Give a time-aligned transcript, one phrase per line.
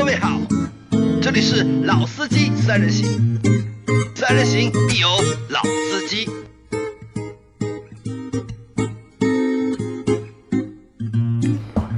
[0.00, 0.40] 准备好，
[1.20, 3.38] 这里是老司机三人行，
[4.14, 5.08] 三人行必有
[5.50, 6.26] 老司机。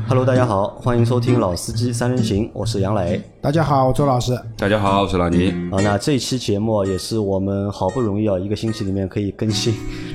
[0.09, 3.23] Hello，大家好，欢迎收听老司机三人行，我是杨磊。
[3.41, 4.37] 大家好，我周老师。
[4.59, 5.51] 大家好，我是老倪。
[5.71, 9.73] 啊，那这期节目也是我们好不容易啊，一个星期里面可以更新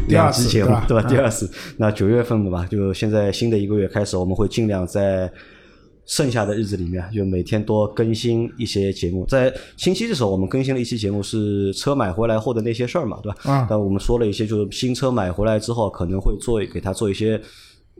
[0.09, 1.07] 第二两期节目，次对吧对吧？
[1.07, 5.31] 嗯第二次，那九月份的吧，就现在新的一个月开始，我们会尽量在
[6.07, 9.25] 剩下的日子里面，就每天多更新一些节目。
[9.25, 13.37] 在星期的时候，我们更新了一期节目，是车买回来后的那些事儿嘛，对吧？
[13.45, 17.39] 嗯但我们说了一些，就是新车买回来之后，可能会做给它做一些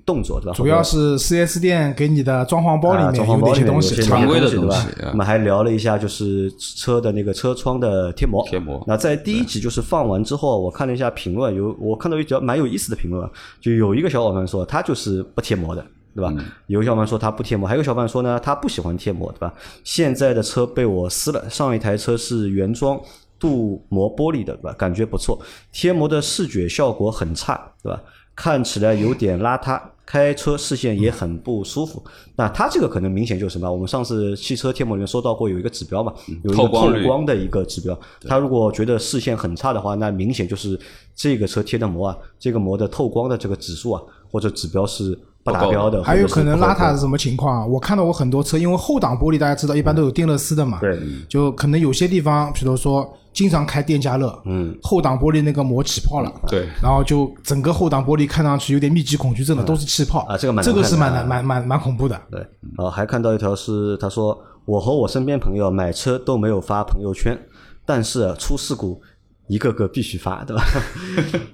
[0.05, 0.53] 动作，对吧？
[0.53, 4.01] 主要是 4S 店给你的装潢包啊里面装潢包里面有哪些东西？
[4.01, 8.41] 常规的东西啊我们还聊了一下，就是车的那个车窗的贴膜。
[8.47, 15.85] 贴膜那在第一集就是放完之后，我看了一下评论，有我看到一条蛮有意思的评论啊，就有一个小伙伴说他就是不贴膜的。
[16.17, 16.33] 对吧？
[16.65, 19.53] 有个小伙伴说他不贴膜，还有小伙伴说呢，他不喜欢贴膜，对吧？
[19.83, 22.99] 现在的车被我撕了，上一台车是原装
[23.37, 24.73] 镀膜玻璃的，对吧？
[24.73, 25.39] 感觉不错，
[25.71, 28.01] 贴膜的视觉效果很差，对吧？
[28.35, 32.03] 看起来有点邋遢，开车视线也很不舒服。
[32.35, 33.71] 那它这个可能明显就是什么？
[33.71, 37.99] 我们上次汽车贴膜里面说到过有一个指标嘛，有一个透光的一个指标。
[38.27, 40.79] 他如果觉得视线很差的话，那明显就是
[41.15, 47.65] 这个车贴的膜啊，这个膜的透光的这个指数啊或者指标是不达标的，还有可能邋遢是什么情况啊？
[47.65, 56.67] 我看到过很多车，因为后挡玻璃大家知道一般都有电热丝的嘛，对，就可能有些地方，比如说经常开电加热，嗯，后挡玻璃那个膜起泡了，对。
[56.81, 60.25] 然后就整个后挡玻璃看上去有点密集恐惧症的，都是气泡。
[60.27, 62.19] 啊这个蛮这个是蛮蛮蛮蛮恐怖的。
[62.29, 62.41] 对，
[62.77, 67.37] 啊，还看到一条是他说我和我身边朋友买车都没有发朋友圈，
[67.85, 69.01] 但是出事故
[69.47, 70.63] 一个个必须发，对吧？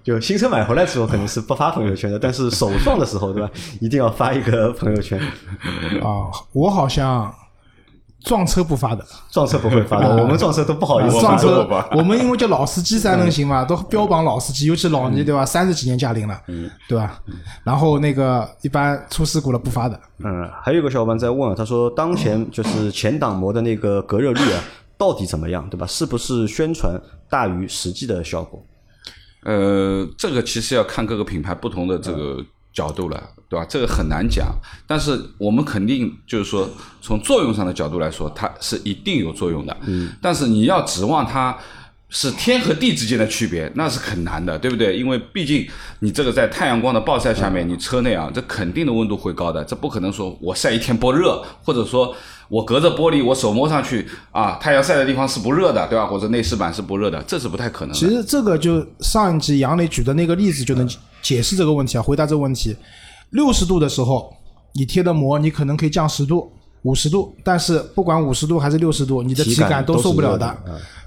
[0.03, 3.49] 就新车买回来之后肯定是不发朋友圈的，但是首撞的时候，对吧？
[3.80, 5.19] 一定要发一个朋友圈。
[6.02, 7.33] 啊，我好像
[8.23, 11.19] 撞车不发的，撞车不会发的，我们撞车都不好意思。
[11.19, 15.45] 撞车我们因为叫老司机三人行嘛，都标榜老司机，尤其老倪对吧？
[15.45, 16.39] 三十几年驾龄了，
[16.87, 17.20] 对吧？
[17.64, 24.64] 然后那个一般出事故了不发的，嗯，还有一个小伙伴在问啊，他说当前就是前挡膜的那个隔热率啊，
[25.03, 25.86] 到底怎么样，对吧？
[25.86, 26.97] 是不是宣传
[27.30, 28.65] 大于实际的效果？
[29.43, 32.41] 呃，这个其实要看各个品牌不同的这个
[32.71, 33.65] 角度了，对吧？
[33.67, 34.55] 这个很难讲，
[34.87, 36.69] 但是我们肯定就是说，
[37.02, 39.75] 从作用上的角度来说，它是一定有作用的。
[39.81, 41.58] 嗯，但是你要指望它。
[42.16, 44.96] 是天和地之间的区别，那是很难的，对不对？
[44.96, 45.68] 因为毕竟
[46.00, 52.16] 你这个在太阳光的暴晒下面，你车内啊，这肯定的温度会高的，这不可能说我晒一天不热，或者说
[52.50, 56.06] 我隔着玻璃我手摸上去啊，太阳晒的地方是不热的，对吧？
[56.06, 58.00] 或者内饰板是不热的，这是不太可能的。
[58.00, 60.88] 其实这个就上一集杨磊举的那个例子就能
[61.24, 62.76] 解释这个问题啊，回答这个问题。
[63.32, 64.32] 六十度的时候，
[64.76, 66.54] 你贴的膜你可能可以降十度、
[66.84, 70.56] 五十度，但是不管五十度还是六十度，你的体感都受不了的。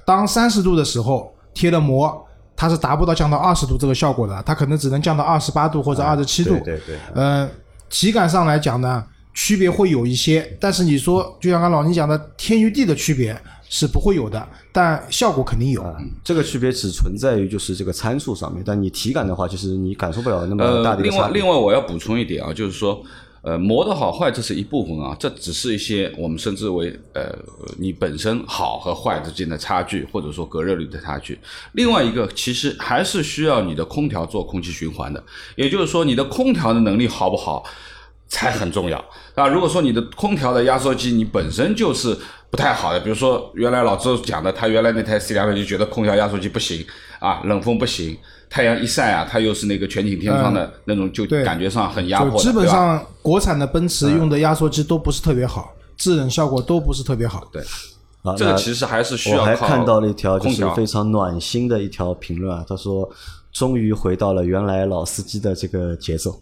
[0.07, 6.51] 当三十度的时候贴的膜，它是达不到降到二十度这个效果的，它可能只能降到二十八度或者二十七度。
[6.51, 7.47] 对对对呃，
[7.91, 13.37] 体感上来讲呢，区别会有一些，但是你说就像刚老倪讲的，天与地的区别
[13.69, 15.85] 是不会有的，但效果肯定有。
[16.23, 21.43] 这个区别只存在于就是这个参数上面，但你体感的话，就是你感受不了那么大呃，另外的一个差别。
[21.43, 23.03] 另外我要补充一点啊，就是说，
[23.47, 27.33] 呃，磨的好坏这是一部分啊，这只是一些我们称之为呃
[27.79, 31.39] 你本身好和坏之间的差距，或者说隔热率的差距。
[31.75, 35.23] 另外一个其实还是需要你的空调做空气循环的，
[35.55, 37.63] 也就是说你的空调的能力好不好。
[38.29, 38.99] 才很重要
[39.35, 39.47] 啊！
[39.47, 42.17] 如果说你的空调的压缩机你本身就是
[42.51, 46.85] 不太好的，比如说原来老周讲的，他原来那台 C 两百就觉得空调压缩机不行
[47.21, 48.17] 啊，冷风不行，
[48.51, 57.49] 太阳一晒啊，它又是那个全景天窗的那种，就感觉上很压迫基本上国产的奔驰用的压缩机都不是特别好，制冷效果都不是特别好。
[57.53, 57.63] 对，
[58.23, 63.09] 啊这个其实还是需要我还看到了一条就是空调非常暖心的一条评论啊，他说
[63.53, 66.41] 终于回到了原来老司机的这个节奏。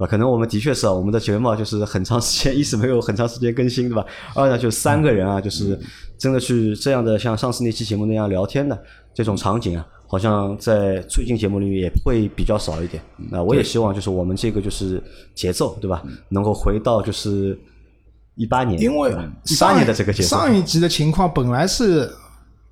[0.00, 4.04] 啊，可能我们的确是啊，我们的节目啊就是很长时间 一直没有很长时间更新，对吧？
[4.34, 5.78] 二呢，就三个人啊，就是
[6.18, 8.82] 真的去这样的像上次那期节目那样聊天的
[9.12, 13.02] 这种场景啊，好像在最近节目里面也会比较少一点。
[13.30, 15.02] 那我也希望就是我们这个就是
[15.34, 16.02] 节奏，对吧？
[16.30, 17.58] 能够回到就是
[18.36, 22.10] 一八年，因为一八年的这个节奏，上一集的情况本来是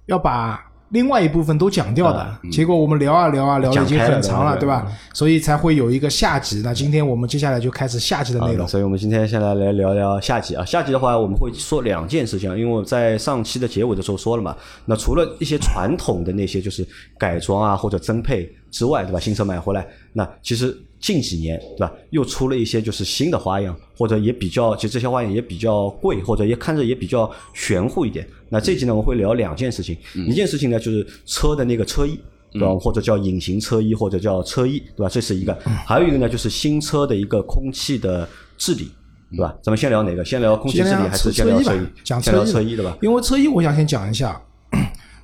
[0.06, 4.90] 要把另外一部分都讲掉的，结果我们聊啊聊啊聊的已经很长了，了对吧？
[5.12, 6.62] 所以才会有一个下集。
[6.64, 8.66] 那今天我们接下来就开始下集的，内容。
[8.66, 10.64] 所以我们今天先来来聊聊下集啊。
[10.64, 14.56] 下集的话，我们会说两件事情，因为我在上期的结尾的时候说了嘛。
[14.86, 16.86] 那除了一些传统的那些就是
[17.18, 19.20] 改装啊或者增配之外，对吧？
[19.20, 28.26] 新车买回来，那其实近几年对吧，又出了一些就是新的花样，或者也比较，其实这些花样也比较贵，或者也看着也比较玄乎一点。
[28.48, 32.18] 那这集呢，我会聊两件事情，一件事情呢就是车的那个车衣。
[32.50, 32.74] 对吧？
[32.80, 35.08] 或者叫隐形车衣，或者叫车衣，对吧？
[35.10, 35.54] 这是一个。
[35.86, 38.90] 还有一个呢，就是新车的一个空气的治理，
[39.32, 39.54] 对吧？
[39.62, 40.24] 咱们先聊哪个？
[40.24, 41.80] 先聊空气治理还是先聊车衣？
[42.02, 42.96] 讲先聊车衣，对吧？
[43.02, 44.40] 因为车衣，我想先讲一下，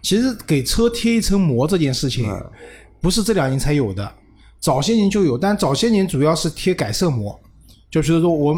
[0.03, 2.31] 其实给车贴一层膜这件事情，
[3.01, 4.13] 不是这两年才有的，
[4.65, 7.39] 早些年就有，但早些年主要是贴改色膜，
[7.91, 8.57] 就是说我。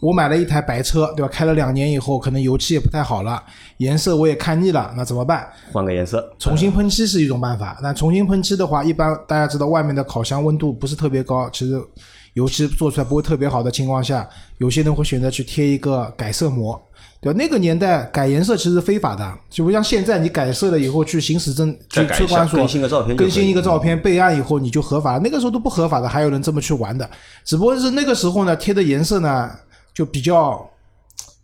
[0.00, 1.28] 我买了一台白车，对吧？
[1.28, 3.42] 开了两年以后，可能油漆也不太好了，
[3.78, 5.44] 颜色我也看腻了，那怎么办？
[5.72, 7.76] 换个颜色，重新喷漆是一种办法。
[7.82, 11.82] 那重新喷漆的话，一般大家知道外面的烤箱温度不是特别高，其实
[12.34, 14.28] 油漆做出来不会特别好的情况下，
[14.58, 16.80] 有些人会选择去贴一个改色膜，
[17.20, 17.36] 对吧？
[17.38, 25.20] 那个年代改颜色其实非法的，就不像现在你改色了以后去行驶证去车管所更新个照片，更新一个照片备案以后你就合法了。
[25.20, 27.08] 那个时候都不合法的，还有人这么去玩的。
[27.44, 29.50] 只不过是那个时候呢，贴的颜色呢。
[29.94, 30.64] 就比较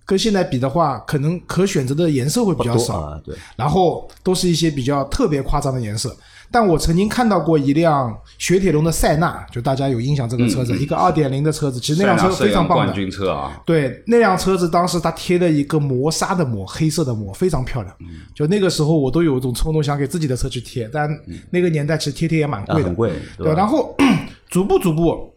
[0.07, 3.35] 跟现在比的话，可能可选择的颜色会比较少，对。
[3.57, 6.17] 然后都是一些比较特别夸张的颜色。
[6.55, 13.61] 但我曾经看到过一辆雪铁龙的塞纳，就大家有印象这个车子，一个二点零的车子，其实那辆车非常棒的冠军车啊。
[13.67, 17.93] 对，那辆车子当时它贴了一个磨砂的膜，黑色的膜，非常漂亮。
[18.33, 21.11] 就那个时候我都有一种冲动想给自己的车去贴，但
[21.51, 23.13] 那个年代其实贴贴也蛮贵的，很贵。
[23.37, 23.93] 对，然后
[24.49, 25.35] 逐步逐步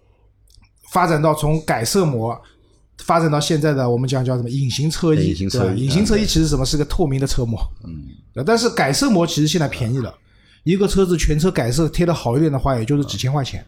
[0.92, 2.40] 发展到从改色膜。
[3.04, 5.72] 发展到现在的我们讲叫什么隐形车衣，对吧？
[5.76, 10.14] 隐形车衣其实什么是个透明的车膜，嗯，但是改色膜其实现在便宜了，
[10.68, 13.66] 一个车子全车改色贴的好一点的话，也就是几千块钱，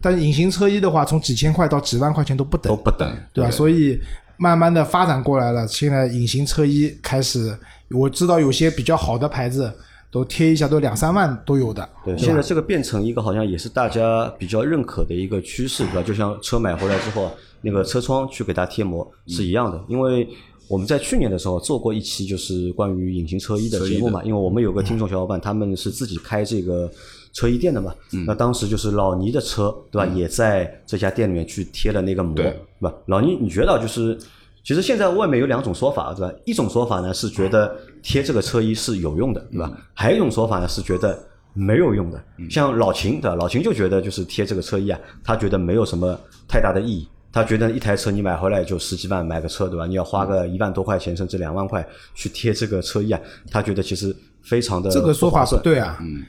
[0.00, 3.50] 但是隐形车衣的话，从几千块到几万块钱都不等，都不等，对吧？
[3.50, 3.98] 所以
[4.36, 7.58] 慢慢的发展过来了，现在隐形车衣开始，
[7.90, 9.72] 我知道有些比较好的牌子
[10.10, 16.02] 都贴一下都两三万都有的，对，现在这个变成一个好像也是大家比较认可的一个趋势，对吧？
[16.02, 17.30] 就像车买回来之后。
[17.62, 20.28] 那个车窗去给它贴膜是一样的，因为
[20.68, 26.90] 我们在去年的时候做过一期就是关于隐形车衣的节目嘛，因为我们有个听众小伙伴他们是自己开这个
[27.32, 27.94] 车衣店的嘛，
[28.26, 32.92] 那当时就是老倪的车对吧，也在这家店里面去贴了那个膜，对吧？
[33.06, 34.18] 老倪，你觉得就是
[34.64, 36.34] 其实现在外面有两种说法对吧？
[36.44, 39.70] 一种说法呢是觉得贴这个车衣是有用的对吧？
[39.94, 41.16] 还有一种说法呢是觉得
[41.52, 43.36] 没有用的，像老秦对吧？
[43.36, 46.18] 老秦就觉得就是贴这个车衣啊，他觉得没有什么
[46.48, 47.06] 太大的意义。
[47.36, 49.86] 他觉得一台车你买回来就十几万买个车对吧？
[49.86, 56.24] 你要花个一万多块钱甚至两万块去贴这个车衣啊，他觉得其实非常的这个说法是对啊，嗯，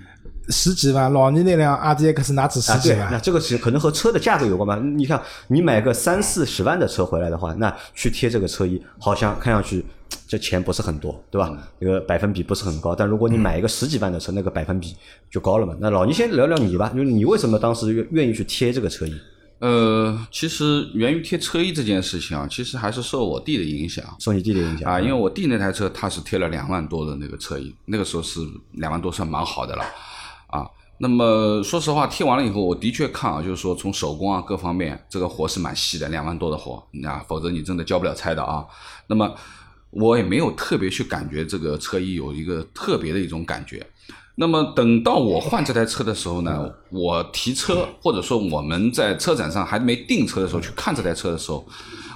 [0.49, 3.09] 十几万，老倪那辆 R D X 哪止十几万？
[3.09, 4.85] 那这个其实可能和车的价格有关吧？
[4.85, 9.85] 你看你买个三四十万的车回来的话，那去贴这个车衣，好像看上去
[10.27, 11.57] 这钱不是很多，对吧？
[11.79, 12.93] 那个百分比不是很高。
[12.93, 14.93] 但如果你买一个十几万的车，那个百分比
[15.31, 15.73] 就高了嘛。
[15.79, 19.15] 那老倪先聊聊你吧，就是你为什么当时愿愿意去贴这个车衣？
[19.59, 24.99] 呃，其实源于贴车衣这件事情啊，其实还是受我弟的影响，受你弟的影响啊。
[24.99, 28.39] 因为我弟那台车他是贴了两万多的那个车衣，那个时候是
[28.73, 29.83] 两万多算蛮好的了
[30.47, 30.63] 啊。
[30.99, 38.65] 那么说实话，贴完了以后，我的确看啊，就是说从手工啊各方面，这个活是蛮细的，两万多的活，啊，否则你真的交不了差的啊。
[39.07, 39.35] 那么
[39.89, 43.85] 我也没有特别去感觉这个车衣有一个特别的一种感觉。
[44.39, 51.67] 那么等到我换这台车的时候呢，我提车或者说我们在车展上还没订车的时候去看这台车的时候，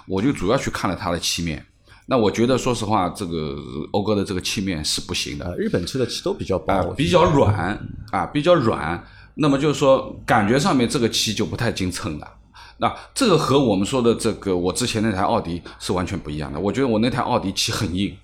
[0.08, 1.66] 我就主要去看了它的漆面。
[2.06, 3.56] 那我觉得说实话，这个
[3.92, 5.58] 讴歌的这个漆面是不行的。
[5.58, 7.80] 日本车的漆都比较薄，比较软
[8.12, 9.04] 啊，比较软。
[9.34, 12.28] 那么就是说，感觉上面这个漆就不太经蹭的。
[12.78, 16.60] 那这个和我们说的这个我之前那台奥迪是完全不一样的。
[16.60, 18.16] 我觉得我那台奥迪漆很硬，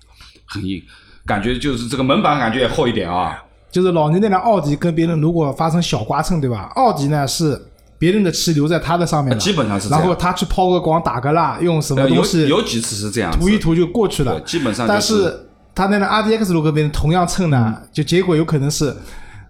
[0.44, 0.80] 很硬，
[1.26, 3.42] 感觉就是这个门板感觉也厚一点啊。
[3.70, 6.70] 就是老倪那辆奥迪跟别人如果发生小刮蹭，对吧？
[6.74, 7.60] 奥迪呢是
[7.98, 9.88] 别人的漆留在他的上面了，基本上是。
[9.88, 12.48] 然后他去抛个光、打个蜡，用什么东西？
[12.48, 14.40] 有几次是这样，涂一涂就过去了。
[14.40, 14.86] 基本上。
[14.86, 18.94] 但是他那辆 R D X 如果跟别人同样蹭呢，就结果有可能是。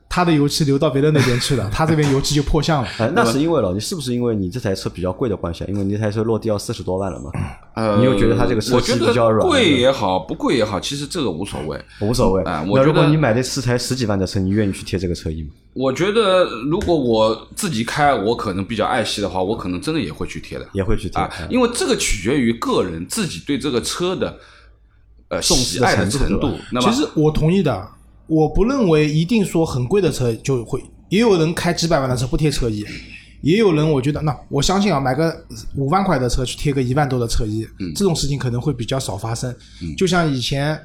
[0.08, 2.88] 他的油漆流到别人那边去了， 他这边油漆就破相了。
[2.98, 5.64] 哎，那是因为了，你是不是因为你这台车比较贵的关系？
[5.68, 7.30] 因为你这台车落地要四十多万了嘛。
[7.74, 9.46] 呃，你又觉得它这个车漆比较软？
[9.46, 12.42] 贵也好，不贵也好，其实这个无所谓，无所谓。
[12.44, 15.50] 哎，我觉得你买的是台十几万的车，你愿意去贴这个车衣吗？
[15.74, 21.22] 我觉得如果我自己开，我可能比较爱惜的话，我可能真的也会去贴的，也会去贴。
[21.50, 24.36] 因为这个取决于个人自己对这个车的
[25.28, 26.56] 呃喜爱的程度。
[26.72, 27.88] 那么，其实我同意的。
[28.28, 32.84] 我不认为一定说很贵的车就会，也有人开几百万的车不贴车衣，
[33.40, 35.34] 也有人我觉得那我相信啊，买个
[35.76, 37.66] 五万块的车去贴个一万多的车衣，
[37.96, 39.54] 这种事情可能会比较少发生。
[39.96, 40.78] 就像以前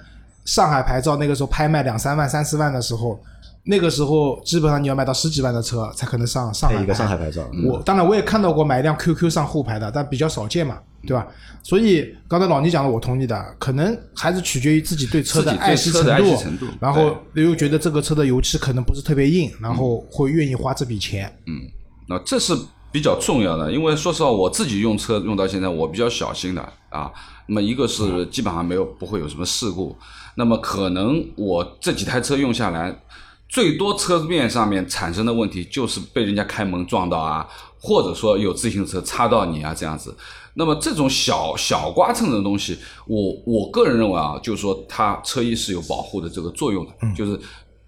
[0.45, 3.19] 上海牌照那个时候拍卖两三万、三四万的时候，
[3.65, 7.41] 那个时候基本上你要买到十几万的车才可能上上海一个上海牌照。
[7.65, 11.27] 我当然我也看到过买一辆 QQ 上沪牌的，但比较少见嘛，对吧？
[11.61, 21.31] 所以刚才老倪讲的，我同意的，可能还是取决于自己对车的爱惜程度然后又觉得这个车的油漆可能不是特别硬，然后会愿意花这笔钱。
[21.47, 21.61] 嗯
[22.07, 22.53] 那这是
[22.91, 27.11] 比较重要的，因为说实话，我自己用车用到现在，我比较小心的啊。
[27.47, 29.97] 那么一个是基本上没有不会有什么事故，
[30.35, 32.93] 那么可能我这几台车用下来，
[33.49, 37.47] 最多车面上面产生的问题就是被人家开门撞到啊，
[37.79, 40.15] 或者说有自行车擦到你啊这样子。
[40.55, 47.39] 那么这种小小刮蹭的东西，我我个人认为啊，就是说它车衣是有保护的这个作用的，就是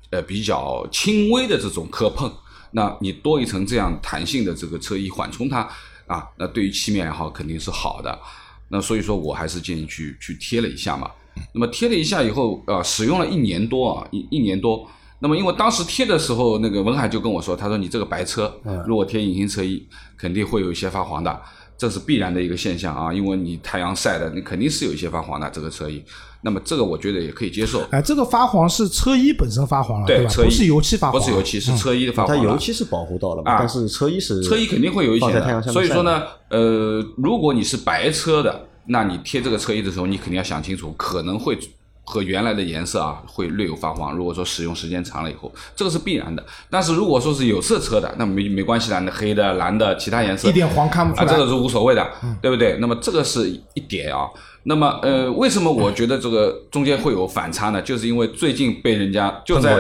[0.10, 2.32] 呃比较轻微的这种磕碰。
[2.72, 5.68] 那你多一层这样弹性的这个车衣缓冲它
[6.08, 8.20] 啊，那对于漆面也好肯定是好的。
[8.68, 11.10] 那所以说我还是建议去去贴了一下嘛。
[11.54, 14.88] 那么贴了一下以后，呃，使用了一年多啊，一一年多。
[15.20, 18.54] 那么因为当时贴的时候，那个文海就跟我说，他说你这个白车
[18.86, 21.42] 如果贴隐形车衣，肯定会有一些发黄的，
[21.78, 26.04] 这是必然的一个现象啊，因为你太阳晒的，你肯定是有一些发黄的这个车衣。
[26.42, 27.82] 那么这个我觉得也可以接受。
[27.90, 30.14] 哎，这个发黄是车衣本身发黄了，吧？
[30.14, 32.52] 对车衣不是油漆发黄，不是油漆，是车衣的发它黄它。
[32.52, 41.58] 油漆是保护到了嘛，啊但是车衣是车衣肯定会有一些在太阳下的，面晒的所以说呢，呃，如果你是白车的，那你贴这个车衣的时候，你肯定要想清楚，可能会
[42.06, 44.16] 和原来的颜色啊会略有发黄。
[44.16, 46.42] 如果说使用时间长了以后，这个是必然的。
[46.70, 51.34] 但是如果说是有色车的，那没没关系的，那黑的、蓝的、其他颜色一点黄看不出啊，来。
[51.34, 52.08] 这个是无所谓的，
[52.42, 52.78] 对不对？
[52.80, 54.30] 那么这个是一点啊。
[54.68, 57.82] 那么呃，为什么我觉得这个中间会有反差呢？
[57.82, 59.74] 就是因为最近被人家就在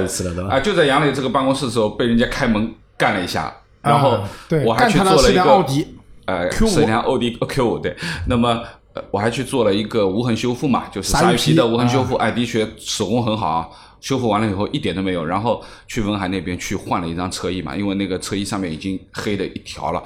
[0.50, 4.20] 啊，就在杨磊这个办公室的时候被人家开门干了一下，然后
[4.65, 5.88] 我还去做了一个奥迪
[6.25, 7.96] 呃 Q5 是一辆奥迪 Q 五对，
[8.27, 8.63] 那么。
[8.95, 13.67] 呃我还去做了一个无痕修复嘛，就是鲨鱼皮的无痕修复，哎，的确手工很好啊。
[14.01, 20.03] 修复完了以后一点都没有，然后去文海那边去换了一张车衣嘛，因为那个车衣上面已经黑的一条了。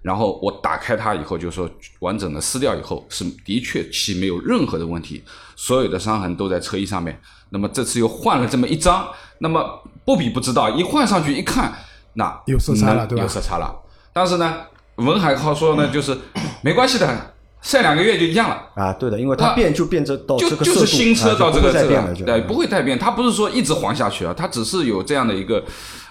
[0.00, 1.68] 然后我打开它以后，就说
[2.00, 5.22] 完整的撕掉以后，是的确漆没有任何的问题，
[5.54, 7.20] 所有的伤痕都在车衣上面。
[7.50, 9.06] 那么这次又换了这么一张，
[9.38, 11.72] 那么不比不知道，一换上去一看，
[12.14, 13.72] 那有色差了对吧有色差了。
[14.14, 14.62] 但是呢，
[14.96, 16.18] 文海浩说呢，就是
[16.62, 17.31] 没关系的，
[17.62, 18.62] 晒两个月就一样了。
[18.74, 22.98] 啊，对的，因为它变就变这到就这个色度就是新车到这个这再变了对，不会再变。
[22.98, 25.64] 它不是说一直黄下去啊，它只是有这样的一个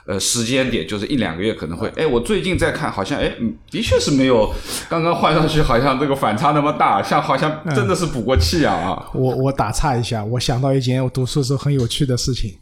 [0.05, 1.91] 呃时间点，就是一两个月可能会。
[1.98, 4.50] 哎，我最近在看，好像哎，嗯的确是没有
[4.89, 9.10] 刚刚换上去，好像这个反差那么大，像好像真的是补过气一样啊。
[9.13, 12.55] 我我打岔一下，我想到一件我读书的时候很有趣的事情。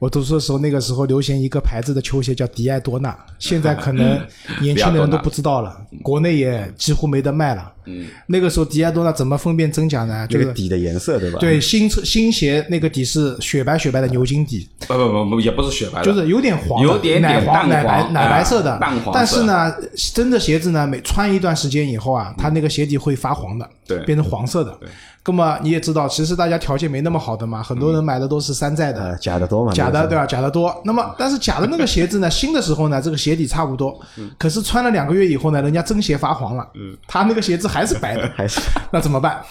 [0.00, 4.20] 我读书的时候，那个时候流行一个牌子的球鞋叫迪埃多纳，现在可能
[4.60, 7.72] 年轻的人都不知道了，国内也几乎没得卖了。
[7.86, 10.26] 嗯，那个时候迪亚多纳怎么分辨真假呢？
[10.26, 11.38] 就是这个底的颜色对吧？
[11.38, 19.74] 对新车新鞋那个底是雪白雪白的牛筋底，不不不不，也不是雪白的，就是有点黄的，有点奶黄、点淡奶白、黄奶白色的哎淡黄色但是呢，
[20.14, 24.78] 真的鞋子呢，每穿一段时间以后啊，它那个鞋底会发黄的，对变成黄色的。
[25.26, 29.02] 那么你也知道，其实大家条件没那么好的嘛，很多人买的都是山寨的。
[29.02, 29.72] 呃，假的多嘛？
[29.72, 30.26] 假的对吧？
[30.26, 30.70] 假的多。
[30.84, 33.98] 那么，但是假的那个鞋子呢， 新的时候呢，这个鞋底差不多。
[34.36, 36.68] 可是穿了两个月以后呢，人家真鞋发黄了。
[36.74, 38.60] 嗯他那个鞋子还是白的， 还是
[38.92, 39.42] 那怎么办？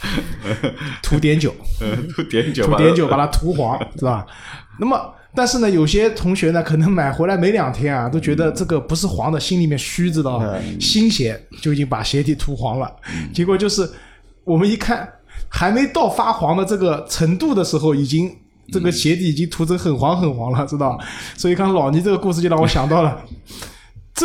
[1.03, 1.53] 涂碘酒，
[2.15, 4.25] 涂碘酒， 涂碘酒把它涂黄，是吧？
[4.79, 10.55] 那么，但是呢，有些同学呢，可能买回来没两天啊，都觉得这个不是黄的，心里面虚，知道吧？
[10.79, 12.89] 新鞋就已经把鞋底涂黄了，
[13.33, 13.87] 结果就是
[14.45, 15.07] 我们一看，
[15.49, 18.33] 还没到发黄的这个程度的时候，已经
[18.71, 21.05] 这个鞋底已经涂成很黄很黄了，知道吧？
[21.35, 23.21] 所以刚刚老倪这个故事就让我想到了。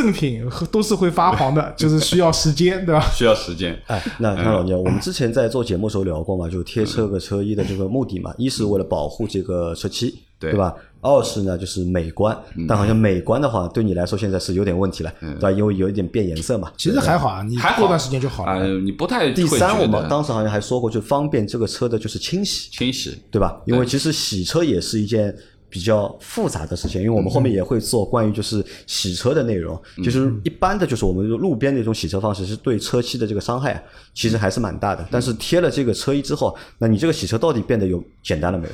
[0.02, 3.00] 正品和都是会发黄的， 就是需要时间，对吧？
[3.12, 3.78] 需要时间。
[3.86, 10.74] 哎，那那老牛，我们之前在做节目的时候聊过嘛，就贴车个车衣的这个目的嘛，一是为了保护这个车漆，对对吧？
[11.00, 12.36] 二是呢就是美观，
[12.66, 15.50] 但好像美观的话对你来说现在是有点问题了，对吧？
[15.52, 16.72] 因为有一点变颜色嘛。
[16.76, 18.66] 其实还好啊，你过段时间就好啊、了。
[18.80, 23.60] 你不太第三，我们当时好像还说过，就方便这个车的就是清洗，清洗，对吧？
[23.64, 25.32] 因为其实洗车也是一件
[25.70, 29.80] 比较复杂的事情，因为我们后面也会做关于就是洗车的内容。
[30.04, 33.82] 就是一般的就是我们路边那种洗车方式是对车漆的这个伤害啊
[34.14, 35.06] 其实还是蛮大的。
[35.10, 38.72] 但是贴了这个车衣之后，那你这个洗车到底变得有简单了没有？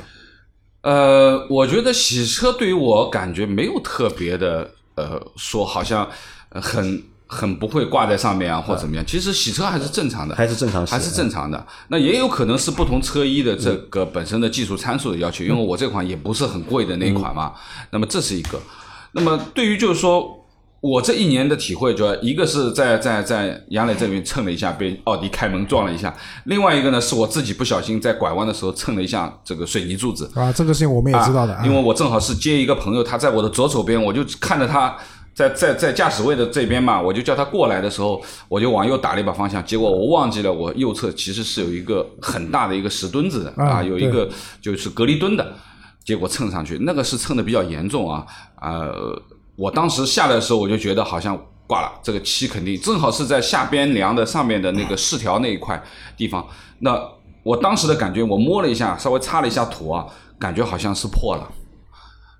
[0.83, 6.07] 呃，我觉得洗车对于我感觉没有特别的，呃，说好像
[6.51, 7.03] 呃很
[7.35, 9.05] 很不会挂在上面啊，或怎么样。
[9.05, 11.67] 其实洗车还是正常的，还是正常洗还是正常的。
[11.89, 17.53] 那也有可能是不同车衣的这个本身的技术参数的要求，因为我这款也不是很贵的那一款嘛。
[17.91, 18.61] 那么这是一个。
[19.13, 20.41] 那么对于就是说。
[20.85, 26.13] 我这一年的体会，主要一个是在在在杨磊这边蹭了一下，被奥迪开门撞了一下；
[26.45, 30.31] 另外一个呢，是我自己不小心在拐弯的时候蹭了一下这个水泥柱子。
[30.35, 34.95] 啊，这个事情我们也知道的，啊因为我正好是接一个朋友，他在我的左手边，我就看着他
[35.35, 44.29] 在在在驾驶位的这边嘛，我就叫他过来的时候，我就往右打了一把方向，结果我忘记了我右侧其实是有一个很大的一个石墩子的啊啊，有一个
[44.61, 45.53] 就是隔离墩的，
[46.05, 48.25] 结果蹭上去，那个是蹭的比较严重啊，
[48.61, 49.21] 呃，
[49.57, 51.39] 我当时下来的时候我就觉得好像。
[51.67, 55.83] 挂了，这个漆肯定正好是在下边梁的上面的那个饰条那一块
[56.15, 56.47] 地方。
[56.81, 56.95] 那
[57.43, 60.05] 我当时的感觉，我摸了一下，稍微擦了一下土啊，
[60.39, 61.51] 感觉好像是破了。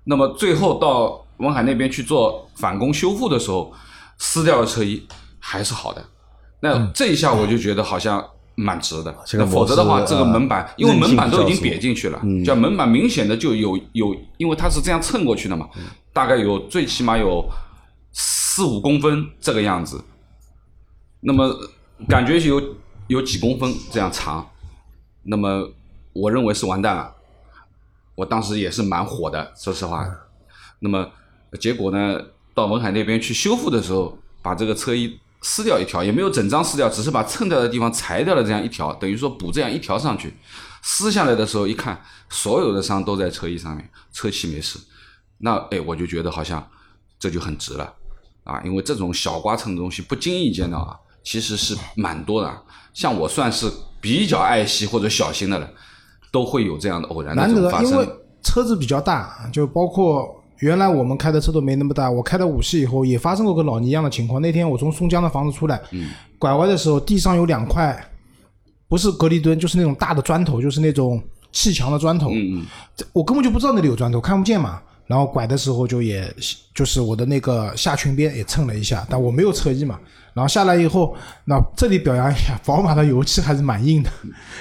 [0.03, 3.73] 那么最后到文海那边去做返工修复的时候，
[4.17, 5.05] 撕掉了车衣
[5.39, 6.03] 还是好的。
[6.61, 8.25] 那这一下我就觉得好像
[8.55, 9.15] 蛮值的。
[9.25, 15.69] 这个那否则的话，这个门板，因为门板都已经瘪进去了，叫门板明显的就有有，因为它是这样蹭过去的嘛，
[16.13, 17.47] 大概有最起码有
[18.13, 20.03] 四五公分这个样子。
[21.19, 21.53] 那么
[22.07, 22.75] 感觉有
[23.07, 24.47] 有几公分这样长，
[25.23, 25.69] 那么
[26.13, 27.13] 我认为是完蛋了。
[28.15, 30.07] 我当时也是蛮火的，说实话。
[30.79, 31.05] 那么
[31.57, 32.19] 结果呢，
[32.53, 40.33] 到文海那边去修复的时候，把这个车衣撕掉一条，也没有整张撕掉，只是把蹭掉的地方裁掉了这样一条，等于说补这样一条上去。
[40.81, 44.79] 撕下来的时候一看，所有的伤都在车衣上面，车漆没事。
[45.39, 46.65] 那哎，我就觉得好像
[47.19, 47.93] 这就很值了
[48.43, 52.61] 啊，因为这种小刮蹭的东西不经意间到啊，其实是蛮多的啊。
[52.93, 55.69] 像我算是比较爱惜或者小心的了，
[56.31, 58.07] 都会有这样的偶然的这种发，生因为。
[58.43, 64.41] 车子比较大，就包括原来我们开的车都没那么大，我开到五系以后也发生过跟老倪一样的情况。
[64.41, 66.09] 那天我从松江的房子出来，嗯
[66.39, 67.97] 拐弯的时候地上有两块，
[68.87, 71.21] 不是隔离墩，就是那种大的砖头，就是那种
[71.51, 72.29] 砌墙的砖头。
[72.31, 74.81] 嗯嗯，这我根本就不知道那里有砖头，看不见嘛。
[75.07, 76.33] 然后拐的时候就也
[76.73, 79.99] 就是我的那个下裙边也蹭了一下，但我没有车衣嘛。
[80.33, 84.09] 然后下来以后，那这里表扬一下，宝马的油漆还是蛮硬的。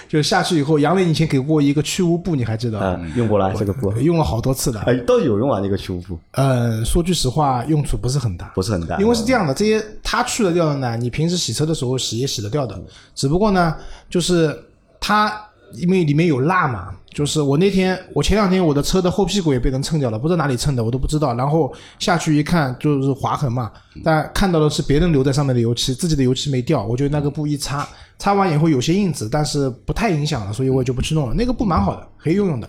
[0.08, 2.96] 就下去以后，杨磊以前给过一个去污布，你还记得吧？
[2.96, 4.78] 嗯，用过了这个布，用了好多次的。
[4.82, 5.58] 哎，到底有用啊？
[5.60, 12.80] 那个去污布呃，说句实话，用处不是很大，不是很大，因为是这样的，这些它去了掉的呢，你平时洗车的时候洗也洗得掉的，
[13.16, 13.74] 只不过呢，
[14.08, 14.56] 就是
[15.00, 23.70] 它因为里面有蜡嘛，就是我那天我前两天我的车的后屁股也被人蹭掉了，不知道哪里蹭的，我都不知道，然后下去一看就是划痕嘛，
[24.02, 32.68] 但看到的是别人留在上面的油漆，自己的油漆没掉，我就那个布一擦，擦完以后有些印子，但是不太影响了，所以我也就不去弄了，那个布蛮好的，可以用用的。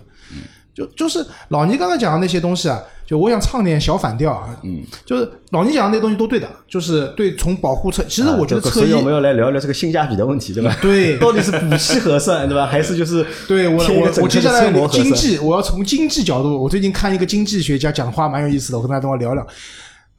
[0.76, 10.76] 就就是老倪刚才讲的那些东西啊，就我想唱点小反调啊，嗯，就是老倪讲的那些东西都对的，就是对从保护车，其实我觉得车衣我们要来聊聊这个性价比的问题，对吧？
[10.82, 12.66] 对 到底是补漆合算，对吧？
[12.66, 14.70] 还是就是对我我我接下来？
[14.88, 19.46] 经济，我要从经济角度，我最近看一个经济学家讲话蛮有意思的，我跟大家等会聊聊。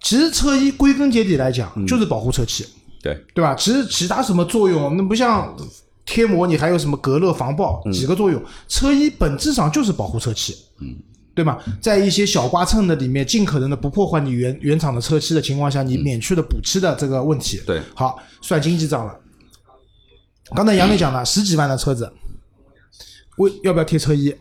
[0.01, 2.65] 其实车衣归根结底来讲就是保护车漆，
[3.03, 3.53] 对，对吧？
[3.53, 5.55] 其实其他什么作用，那不像
[6.07, 8.41] 贴膜，你还有什么隔热、防爆几个作用？
[8.67, 10.95] 车衣本质上就是保护车漆，嗯，
[11.35, 11.59] 对吗？
[11.81, 17.61] 在一些小刮蹭的里面，尽可能的不破坏你原原厂的车漆的情况下，你免去了补漆的这个问题。
[17.67, 19.15] 对好，算经济账了。
[20.55, 22.11] 刚才杨磊讲了，十几万的车子，
[23.37, 24.33] 为要不要贴车衣？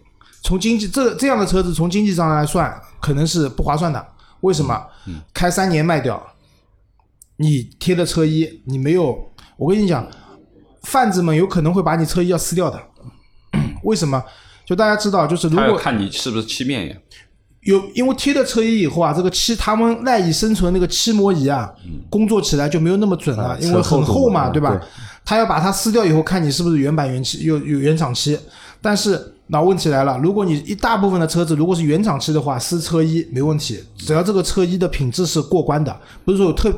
[0.44, 4.06] 从经济这这样的车子，从经济上来算，可能是不划算的。
[4.42, 4.80] 为什么？
[5.34, 6.24] 开三年卖掉，
[7.38, 9.18] 你贴的车衣，你没有，
[9.56, 10.08] 我跟你讲，
[10.86, 12.80] 贩子们有可能会把你车衣要撕掉的。
[13.82, 14.22] 为什么？
[14.64, 16.96] 就大家知道，就是如果看你是不是漆面呀。
[17.62, 21.68] 有因为贴了车衣以后啊，这个漆他们赖以生存那个漆膜仪啊，
[22.08, 24.80] 工作起来就没有那么准了，啊因为很厚嘛对吧？
[25.24, 28.38] 他要把它撕掉以后，看你是不是原版原漆，有有原厂漆。
[28.80, 36.72] 但是那问题来了，如果你一大部分的车子如果是原厂漆的话，撕车衣没问题，只要这个车衣的品质是过关的，不是说有特。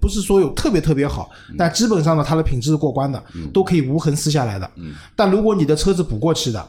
[0.00, 3.22] 不是说有特别特别好，但基本上呢，它的品质是过关的，
[3.52, 4.70] 都可以无痕撕下来的。
[5.14, 6.66] 但如果你的车子补过漆的，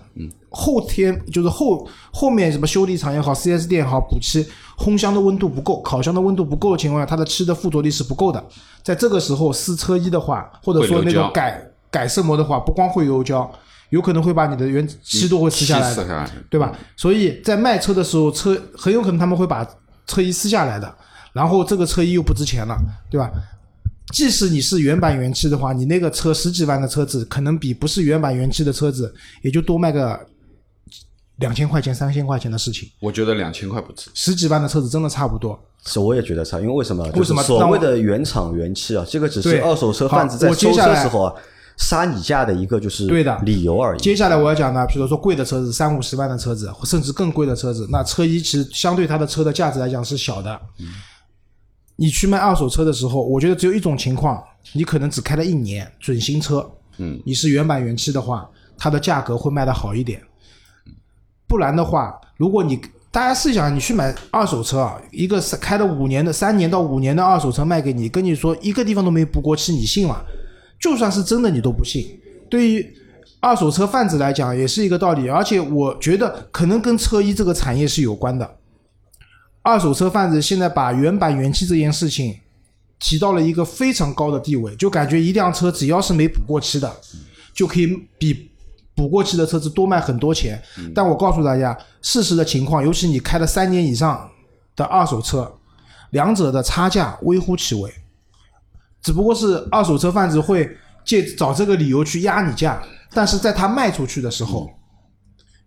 [0.49, 4.45] 后天就是后后面什么修理厂也好，4S 店也好，补漆
[4.77, 8.43] 烘箱的温度不够，烤箱的温度不够的情况下，它的漆的附着力是不够的。
[8.83, 13.49] 在这个时候撕车衣的话，或者说那种改改色膜的话，不光会油胶，
[13.89, 16.07] 有可能会把你的原漆都会撕下来的漆撕。
[16.07, 16.71] 下来，对吧？
[16.95, 19.67] 所以在卖车的时候，车很有可能他们会把
[20.05, 20.95] 车衣撕下来的，
[21.37, 22.75] 然后这个车衣又不值钱了，
[23.11, 23.31] 对吧？
[24.11, 30.19] 即使你是原版原漆的话，你那个车十几万的车子，可能比不是原版原漆的车子也就多卖个
[31.39, 32.89] 两千块钱、三千块钱的事情。
[32.99, 34.09] 我觉得两千块不止。
[34.13, 35.59] 十几万的车子真的差不多。
[35.85, 37.05] 是，我也觉得差，因为为什么？
[37.15, 41.33] 为什么所谓的原厂原漆啊，这个只是二手车贩子在收我接下来车时候啊
[41.75, 43.99] 杀你价的一个就是对的理由而已。
[43.99, 50.59] 接下来我要讲的，比如说贵的车子，三五十万的车子，甚至更贵的车子，那车衣其实相对它的车的价值来讲是小的。
[51.97, 56.65] 你去卖二手车的时候，我觉得只有一种情况，你可能只开了一年准新车，
[56.99, 60.21] 嗯，你是原版原漆的话，它的价格会卖的好一点。
[61.47, 62.79] 不然的话，如果你
[63.09, 70.21] 大家试想，你去买二手车啊，一个三开了五年的三年到五年的二手车卖给你，跟你说一个地方都没补过漆，你信吗？
[70.79, 72.05] 就算是真的，你都不信。
[72.47, 72.93] 对于
[73.39, 75.27] 二手车贩子来讲，也是一个道理。
[75.27, 78.56] 而且我觉得可能跟车衣这个产业是有关的。
[79.67, 82.33] 二手车贩子现在把原版原漆这件事情
[82.99, 86.89] 提到了一个非常高的地位，就感觉一辆车只要是没补过漆的，
[87.53, 88.49] 就可以比
[88.95, 90.63] 补过漆的车子多卖很多钱。
[90.95, 94.31] 但我告诉大家，事实的情况，尤其你开了三年以上
[94.73, 95.53] 的二手车，
[96.11, 97.93] 两者的差价微乎其微。
[99.01, 104.69] 只不过是二手车贩子会借找这个理由去压你价，但是在他卖出去的时候，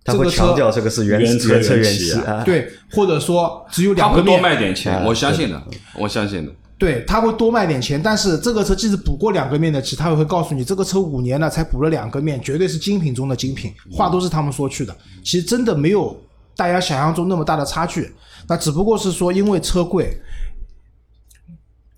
[0.05, 5.63] 他会这个车强调这个是原原车原车原原漆啊对，或者说只有他会多两个面，卖点钱，啊我相信的，
[5.95, 6.53] 我相信的。
[6.79, 14.97] 对，他会多卖点钱，但是这个车即使补过两个面的漆，他也会告诉你，这个车五年了才补了两个面，绝对是精品中的精品，话都是他们说去的。
[15.23, 16.19] 其实真的没有
[16.57, 18.11] 大家想象中那么大的差距，
[18.49, 20.17] 那只不过是说因为车贵，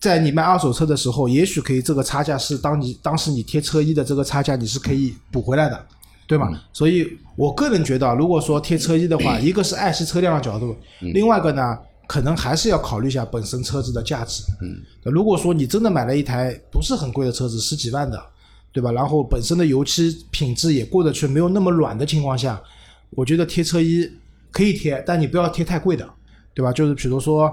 [0.00, 5.86] 在你卖二手车的时候，也许可以这个差价是当你当时你贴车衣的这个差价，你是可以补回来的。
[6.26, 6.50] 对吧？
[6.72, 14.42] 所以我个人觉得，如果说贴车衣的话， 一个是爱惜车辆的角度，另外一个呢，可能还是要考虑一下本身车子的价值。
[14.62, 14.80] 嗯，
[15.12, 18.22] 如果说你真的买了一台不是很贵的车子，十几万的，
[18.72, 18.92] 对吧？
[18.92, 22.60] 然后本身的油漆品质也过得去，没有那么软的情况下，
[23.10, 24.10] 我觉得贴车衣
[24.50, 26.08] 可以贴，但你不要贴太贵的，
[26.54, 26.72] 对吧？
[26.72, 27.52] 就是比如说。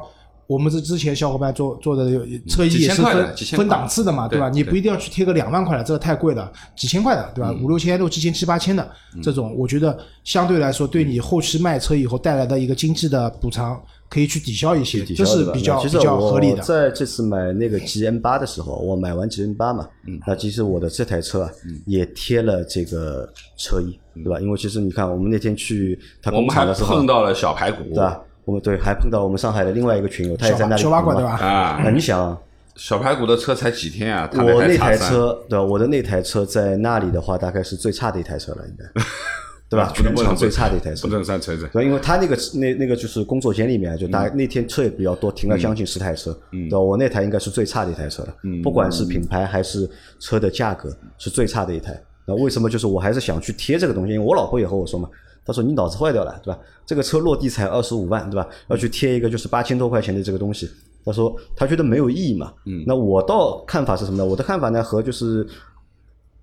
[0.50, 4.50] 我们是之前小伙伴做做的有车衣也是分分档次的嘛，对吧？
[4.50, 7.54] 你不一定要去贴个两万块的，这个太贵了，几千块的，对吧？
[7.62, 8.90] 五六千、六七千、七八千的
[9.22, 16.64] 这种，我觉得相对来说对你后期卖车以后带来的一个经济的补偿，可以去抵消一些，这是比较比较合理的。
[16.64, 21.52] 在这次买那个 G M 八的时候，我买完 G M 八嘛，嗯那其实我的这台车啊
[21.86, 24.40] 也贴了这个车衣，对吧？
[24.40, 28.20] 因为其实你看，我们那天去他工我们还厂的时候，碰到了小排骨，对吧？
[28.50, 31.38] 我们对还碰到我们上海的另外一个群友，他也在那里小对吧？
[31.40, 32.36] 啊那，你想啊，
[32.76, 34.28] 小排骨的车才几天啊？
[34.32, 35.64] 他我那台车，对吧？
[35.64, 39.02] 我的那台车在那里的话，大概是最差的一台车了，应该，
[39.70, 39.94] 对吧？
[39.96, 41.14] 不能全场最差的一台车不。
[41.14, 41.70] 能算承认。
[41.70, 46.36] 对，因为他那个那那个就是工作间里面，就大概那天车也比较多，停了将近十台车。
[46.52, 48.34] 对吧，我那台应该是最差的一台车了，
[48.64, 49.88] 不管是品牌还是
[50.20, 52.02] 车的价格，是最差的一台。
[52.26, 54.14] 那为什么就是我还是想去贴这个东西？
[54.14, 55.08] 因为我老婆也和我说嘛，
[55.46, 56.60] 她说你脑子坏掉了，对吧？
[56.86, 58.48] 这个车落地才二十五万，对吧？
[58.68, 60.70] 要去贴一个就是八千多块钱的这个东西，
[61.06, 62.54] 他说他觉得没有意义嘛。
[62.66, 64.26] 嗯，那我倒看法是什么呢？
[64.26, 65.48] 我的看法呢和就是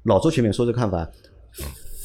[0.04, 1.08] 老周前面说的看法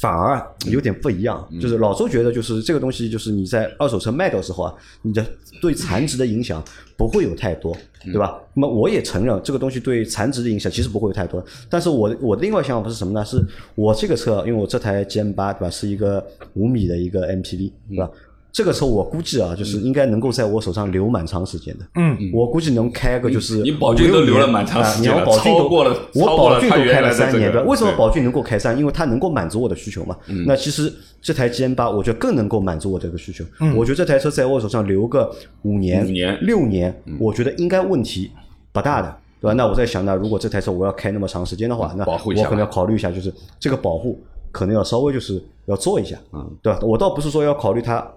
[0.01, 5.23] 反而有点不一样，就是老周觉得就是这个东西，就是你在二手车卖掉之后啊，你的
[5.61, 6.63] 对残值的影响
[6.97, 7.71] 不会有太多，
[8.05, 8.35] 对吧？
[8.55, 13.23] 那么我也承认这个东西对残值的影响其实不会有太多，但是我我的另外想法是什么呢？
[13.23, 13.39] 是
[13.75, 18.09] 我这个车，因为我这台 GM 八对吧，是一个五米的一个 MPV 对吧？
[18.51, 21.85] 这个车我估计啊，就是应该能够在我手上留蛮长时间的。
[21.95, 27.69] 嗯，我估计能开个就是你宝骏都留了蛮长啊时间了你要宝骏过了我超过了宝骏都开了三年，这个对？
[27.69, 28.77] 为什么对宝骏能够开三？
[28.77, 30.15] 因为它能够满足我的需求嘛。
[30.45, 33.43] 那其实这台 GM 八，我觉得更能够满足我这个需求。
[33.75, 35.33] 我觉得这台车在我手上留个
[35.63, 38.31] 五年、五年六年，我觉得应该问题
[38.71, 39.17] 不大的。
[39.39, 39.53] 对吧？
[39.55, 46.77] 那我在想呢，如果这台车我要开那么长时间的话，那保护一下我可能要考虑一下，就是这个保护可能要稍微就是要做一下，嗯，对吧？
[46.83, 48.07] 我倒不是说要考虑它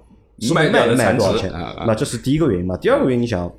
[0.54, 1.52] 卖卖掉的残卖多少钱，
[1.86, 2.76] 那这是第一个原因嘛。
[2.76, 3.50] 第二个原因，你想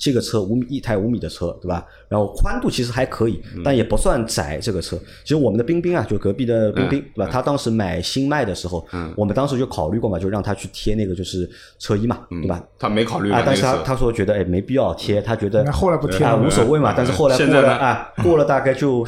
[0.00, 1.86] 这个车五米一台五米的车，对吧？
[2.08, 4.58] 然后宽度其实还可以，嗯但也不算窄。
[4.58, 7.30] 这个车，其实我们的冰冰啊，就隔壁的冰冰，嗯对吧？
[7.30, 8.84] 他当时买新迈的时候，
[9.16, 12.60] 我们当时就考虑过嘛，就让他去贴那个就是车衣嘛，对吧？
[12.80, 16.92] 他没考虑啊，但是他他说觉得哎没必要贴，他觉得那后来不贴啊了无所谓嘛。
[16.96, 19.06] 但是后来过现在呢了啊，过了大概就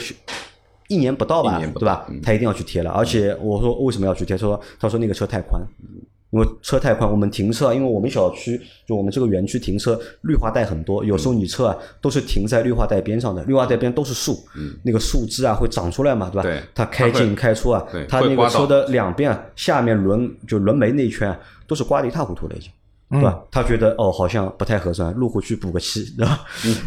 [0.87, 2.07] 一年不到吧对吧？
[2.23, 2.91] 他一定要去贴了。
[2.93, 4.37] 而且我说为什么要去贴？
[4.37, 5.61] 他说他说那个车太宽，
[6.35, 14.37] 因为车太宽，我们停车啊，因为我们小区就我们这个园区停车绿化带很多，有时候你车啊都是停在绿化带边上的，绿化带边都是树，
[14.83, 16.43] 那个树枝啊会长出来嘛，对吧？
[16.43, 22.69] 对它开进开出啊对，它那个车的两边啊下面轮就轮眉那一圈啊都是刮得一塌糊涂了已经。
[23.11, 23.39] 对吧？
[23.49, 26.41] 他觉得哦，好像不太合算，路虎去补个漆， 对吧？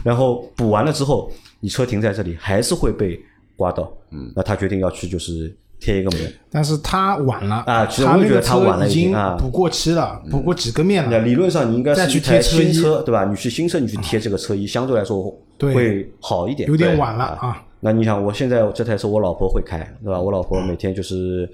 [0.03, 1.31] 然后补完了之后，
[1.61, 3.17] 你车停在这里还是会被
[3.55, 11.09] 刮到，嗯，那他决定要去就是贴一个膜，但是他晚了啊其实我也觉得他晚了车已经啊补过期了，补过几个面了。
[11.11, 13.25] 那理论上你应该再去是一台贴新车，对吧？
[13.25, 17.63] 你去新车，你去贴这个车衣，相对来说会好一点，有点晚了啊。
[17.79, 20.19] 那你想，我现在这台车我老婆会开，对吧？
[20.19, 21.47] 我老婆每天就是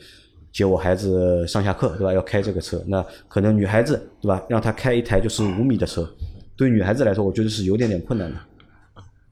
[0.53, 2.13] 接我孩子上下课，对吧？
[2.13, 4.41] 要开这个车，那可能女孩子，对吧？
[4.47, 6.09] 让她开一台就是五米的车，
[6.55, 8.37] 对女孩子来说，我觉得是有点点困难的。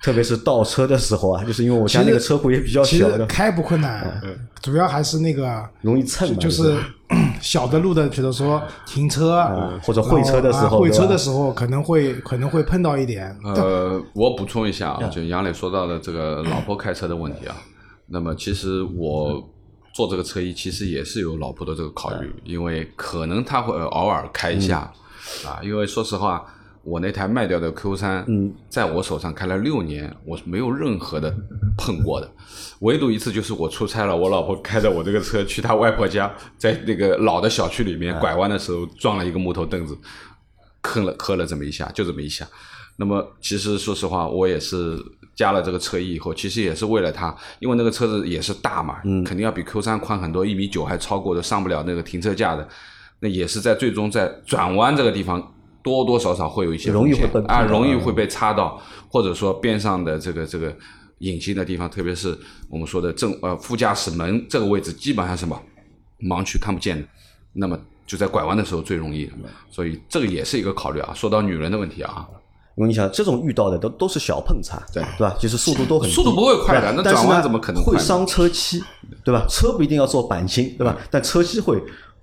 [0.02, 4.20] 特别是倒车的时候啊，就是因为我家那个车库也比较小的，实开不困难，
[4.60, 6.76] 主要还是那个容易蹭嘛，就是
[7.40, 13.38] 小的路的，比如说停车啊或者会车的时候啊会车的时候可能会可能会碰到一点。
[13.44, 17.56] 呃，我补充一下嗯啊，就杨磊说到的这个老婆开车的问题啊，
[18.08, 19.48] 那么其实我
[19.94, 24.92] 做这个车衣，其实也是有老婆的这个考虑，嗯因为可能他会偶尔开一下、
[25.46, 26.44] 啊，因为说实话。
[26.84, 31.32] 我那台卖掉的 Q 三，嗯，在我手上开了六年，我是没有任何的
[31.78, 32.32] 碰过的，
[32.80, 39.96] 唯独一次就是我出差了，我老婆开着我这个车去她外婆家，在那个老的小区里嗯面拐弯的时候撞了一个木头凳子，
[40.82, 42.48] 磕了磕了这么一下，就这么一下。
[42.98, 44.98] 那么其实说实话，我也是
[45.36, 52.67] 加了这个车衣以后，其实也是为了它，因为那个车子也是大嘛，嗯肯定要比 Q 三宽很多，一米九还超过的，上不了那个停车架的。
[53.20, 60.76] 那也是在最终在转弯这个地方多多少少会有一些容易会被啊容易会被擦到，或者说边上的这个这个
[61.20, 62.38] 隐形的地方，特别是
[62.70, 65.60] 我们说的正呃副驾驶门这个位置，基本上是什么
[66.20, 67.08] 盲区看不见的，
[67.54, 69.30] 那么就在拐弯的时候最容易，
[69.70, 71.13] 所以这个也是一个考虑啊。
[71.15, 72.28] 说到女人的问题啊，
[72.76, 75.36] 因为你想这种遇到的都都是小碰擦，对对吧？
[75.39, 78.84] 就是速度都很速度不会快的那转弯怎么可能快会伤车漆，
[79.24, 79.46] 对吧？
[79.50, 80.98] 车不一定要做钣金，对吧？
[81.10, 81.82] 但车漆会。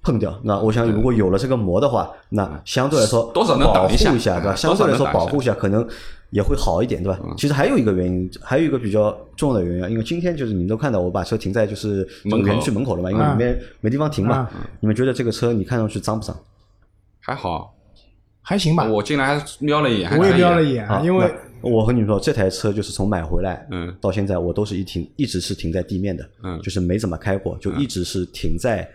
[0.08, 4.54] 碰掉，那我想如果有了这个膜的话，那相对来说多少能保护一下，对吧？
[4.54, 5.86] 嗯相对来说保护一下，可能
[6.30, 7.20] 也会好一点，对吧？
[7.36, 14.48] 其实还有一个原因，还有一个比较重要的原因啊，因为今天就是你们都看到我把车停在就是门口园区门口了嘛，因为里面没地方停嘛。
[14.80, 16.34] 你们觉得这个车你看上去脏不脏？
[17.20, 17.74] 还好，
[18.40, 20.88] 还行吧，我进来还瞄了一眼，我也瞄了一眼。
[20.88, 23.94] 啊，，因为我和你们说，这台车就是从买回来，嗯。
[24.00, 26.58] 到现在我都是一停，一直是停在地面的，嗯。
[26.62, 28.88] 就是没怎么开过，就一直是停在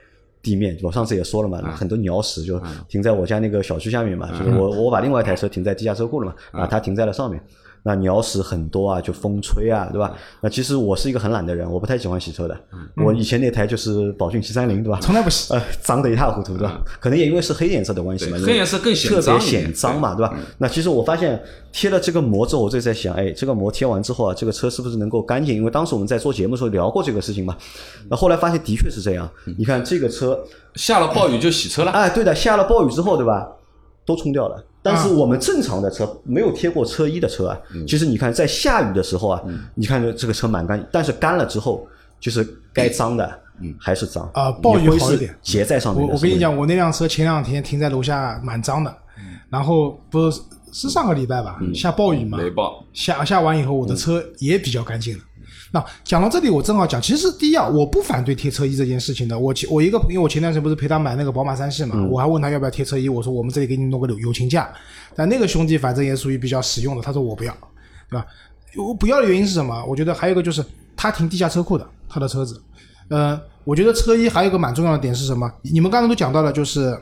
[0.43, 0.77] 地面。
[0.84, 7.41] 我上次也说了嘛，嗯很多鸟屎就停在我家那个小区下面嘛，就是嗯我我把另外一台车停在地下车库了嘛，啊它停在了上面。
[7.86, 10.13] 那鸟屎很多啊，就风吹啊，对嗯吧？
[10.41, 12.58] 那其实我是一个很懒的人，我不太喜欢洗车的。
[12.96, 15.00] 我以前那台就是宝骏七三零，对吧？
[15.02, 16.82] 从来不洗 呃，脏的一塌糊涂，对吧？
[17.00, 20.34] 可能也因为是黑颜色的关系嘛，黑颜色更显特别脏显脏嘛，对吧？
[20.58, 21.41] 那其实我发现
[21.74, 25.54] 贴了这个膜之后，我就在想，哎，这个膜贴完之后啊，这个车是不是能够干净？
[25.54, 27.58] 因为当时我们在做节目的时候聊过这个事情嘛。
[28.10, 29.30] 那后来发现的确是这样。
[29.58, 30.39] 你看这个车，
[30.76, 31.91] 下了暴雨就洗车了。
[31.91, 33.46] 哎，对的，下了暴雨之后，对吧？
[34.06, 34.63] 都冲掉了。
[34.84, 35.02] 但啊。
[35.02, 37.88] 是我们正常的车没有贴过车衣的车啊，嗯。
[37.88, 39.41] 其实你看在下雨的时候啊，
[39.74, 41.88] 你看这个车蛮干，但是干了之后，
[42.19, 43.74] 就是该脏的嗯。
[43.80, 44.30] 还是脏。
[44.34, 45.36] 啊暴雨好一点。
[45.41, 46.06] 结在上面。
[46.06, 48.96] 我我跟你讲，我那辆车前两天停在楼下蛮脏的，
[49.50, 50.41] 然后不是
[50.72, 55.24] 是上个礼拜吧，下暴雨嘛，雷暴，下下完以后，我的车也比较干净了。
[55.74, 59.38] 那讲到这里，我正好讲，其实第一啊，我不反对贴车衣这件事情的。
[59.38, 64.72] 我前我一个朋友，我前段时间不是陪他买那个宝马三系嘛，我还问他要不要贴车衣，我说我们这里给你弄个友友情价。
[65.16, 67.52] 但那个兄弟反正也属于比较实用的，他说我不要，
[68.08, 68.26] 对吧？
[68.78, 69.84] 我不要的原因是什么？
[69.86, 70.64] 我觉得还有一个就是
[70.96, 72.62] 他停地下车库的，他的车子。
[73.10, 75.52] 呃，我觉得车衣还有一个蛮重要的点是什么？
[75.64, 76.96] 你们刚才都讲到了，就是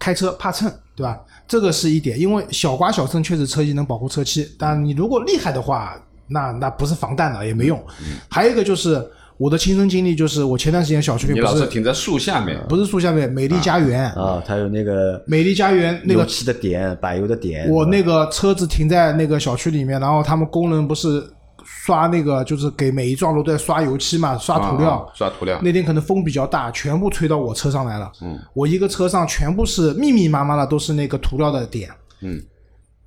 [0.00, 1.20] 开车怕蹭，对吧？
[1.46, 5.96] 这个是一点，因为小刮小蹭确实车衣能保护车漆，但你如果厉害的话，
[6.30, 7.78] 那那不是防弹的也没用。
[8.00, 9.04] 嗯还有一个就是
[9.36, 17.68] 我的亲身经历，就是我前段时间小区里不是老是停在树下面，不是树下面美丽家园，啊，它有那个美丽家园那个油漆的点、柏油的点。
[17.70, 21.26] 我那个车子停在那个小区里面，然后他们工人不是
[21.64, 25.10] 刷那个，就是给每一幢楼都在刷油漆嘛，刷涂料。
[25.14, 25.58] 刷涂料。
[25.62, 28.12] 那天可能风比较大，全部吹到我车上来了。
[28.20, 31.88] 嗯，我一个车上全部是密密麻麻的，都是那个涂料的点。
[32.20, 32.38] 嗯，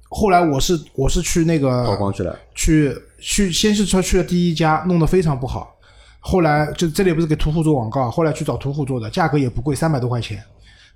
[0.09, 2.35] 后来我是我是去那个曝光去了。
[2.55, 5.73] 去去，先是说去了第一家，弄得非常不好。
[6.19, 10.43] 后来就这里不是给途虎做广告，后来去找途虎做的，价格也不贵，三百多块钱，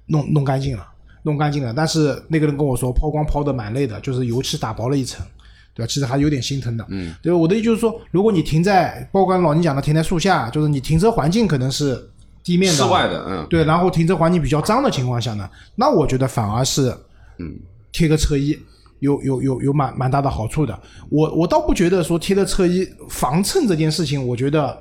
[0.07, 0.85] 弄弄干净了，
[1.23, 1.73] 弄干净了。
[1.73, 5.25] 但是那个人跟我说，抛光抛的蛮累的，就是油漆打薄了一层，
[5.73, 5.87] 对吧？
[5.87, 6.85] 其实还有点心疼的。
[6.89, 7.37] 嗯，对吧？
[7.37, 12.09] 我的意思就是说，如果你停在，包括老倪讲的停在树下，就是你停车环境可能是
[12.43, 16.93] 地面的室外的，嗯，对，然后停车环境比较脏的情况下呢，那我觉得反而是，
[17.39, 17.53] 嗯，
[17.91, 18.57] 贴个车衣
[18.99, 20.77] 有有有有蛮蛮大的好处的。
[21.10, 24.77] 我我倒不觉得说贴的车衣防蹭这件事情，我觉得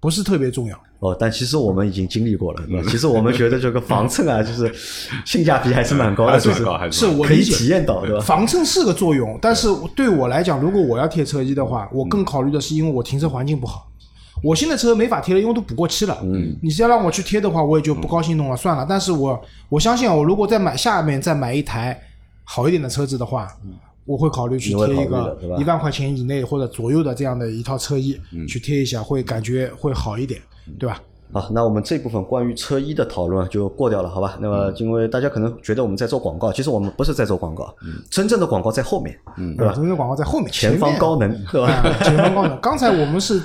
[0.00, 0.78] 不是特别重要。
[1.00, 2.62] 哦，但其实我们已经经历过了？
[2.88, 4.74] 其实我们觉得这个防蹭啊，就是
[5.26, 8.20] 性价比还是蛮高的，就是还是可以我理解体验到，对吧？
[8.20, 13.86] 防蹭是个作用，但是对我来讲，如果我要贴车衣的话，我更考虑的是因为我停车环境不好。
[14.42, 16.18] 我现在车没法贴了，因为都补过漆了。
[16.22, 18.86] 嗯，你是要让我去贴的话，我也就不高兴弄了，算了。
[18.88, 19.38] 但是我
[19.68, 21.98] 我相信啊，我如果再买下面再买一台
[22.48, 23.48] 好一点的车子的话，
[24.04, 30.40] 我会考虑去贴一个一万块钱以内或者左右的这样的一套车衣，去贴一下，会感觉会好一点，
[30.78, 31.02] 对吧？
[31.32, 34.38] 好，那我们这部分关于车衣的讨论就过掉了，好吧？
[34.40, 37.74] 那么因为大家可能觉得我们在做广告，其实我们不是在做广告，
[38.08, 39.18] 真正的广告在后面，
[39.56, 39.72] 对吧？
[39.72, 41.68] 真正的广告在后面，前方高能，对吧？
[41.68, 42.56] 啊前方高能。
[42.60, 43.42] 刚才我们是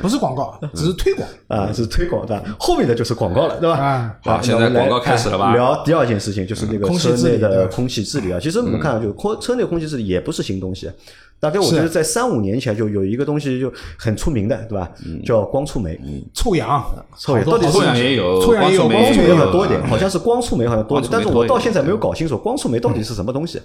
[0.00, 1.28] 不是广告，只是推广。
[1.48, 3.78] 啊，是推广的，后面的就是广告了，对吧？
[3.78, 4.16] 啊？
[4.22, 5.50] 好现在广告开始了吧？
[5.50, 8.40] 哎聊第二件事情就是那个车内的空气治理啊。
[8.40, 10.90] 其实我们看啊，就空车内空气治理也不是新东西，
[11.38, 14.90] 大概我觉得在三五年前就有一个东西就很出名的，对吧？
[15.24, 15.98] 叫光触媒。
[16.32, 16.82] 臭氧，
[17.18, 23.60] 臭氧到底是臭氧也有，臭氧也有光触媒多一点，好像是光触媒好像多一点，但是我到现在没有搞清楚光触媒到底是什么东西。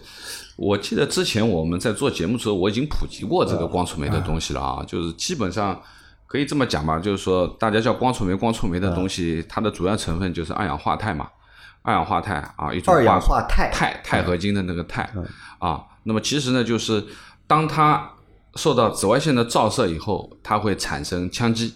[0.57, 5.79] 我记得之前我们在做节目的时候，我已经普及过这个光触媒的东西了啊，就是基本上
[6.29, 11.27] 可以这么讲吧，就是说大家叫光触媒，光触媒的东西，它的主要成分就是二氧化钛嘛，
[11.81, 15.09] 二氧化钛啊，一种二氧化钛钛钛合金的那个钛
[15.57, 17.03] 啊，那么其实呢，就是
[17.47, 18.11] 当它
[18.53, 21.73] 受到紫外线的照射以后，它会产生羟基，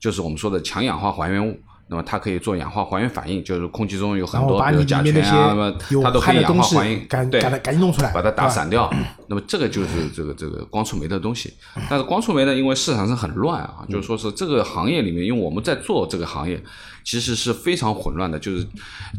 [0.00, 1.60] 就是我们说的强氧化还原物。
[1.86, 5.70] 那么它可以做氧化还原反应，就是空气中有很多，比如甲醛啊，那么
[6.02, 8.90] 它都可以氧化还原，对，赶赶赶紧弄出来，把它打散掉。
[9.28, 11.52] 那么这个就是这个这个光触媒的东西。
[11.88, 16.62] 但是光触媒呢，因为市场上很乱啊，就是说是这个行业里面，因为我们在做这个行业，
[17.04, 18.66] 其实是非常混乱的，就是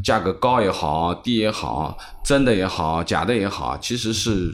[0.02, 4.52] 价格高也好，低也好，真的也好，假的也好，其实是。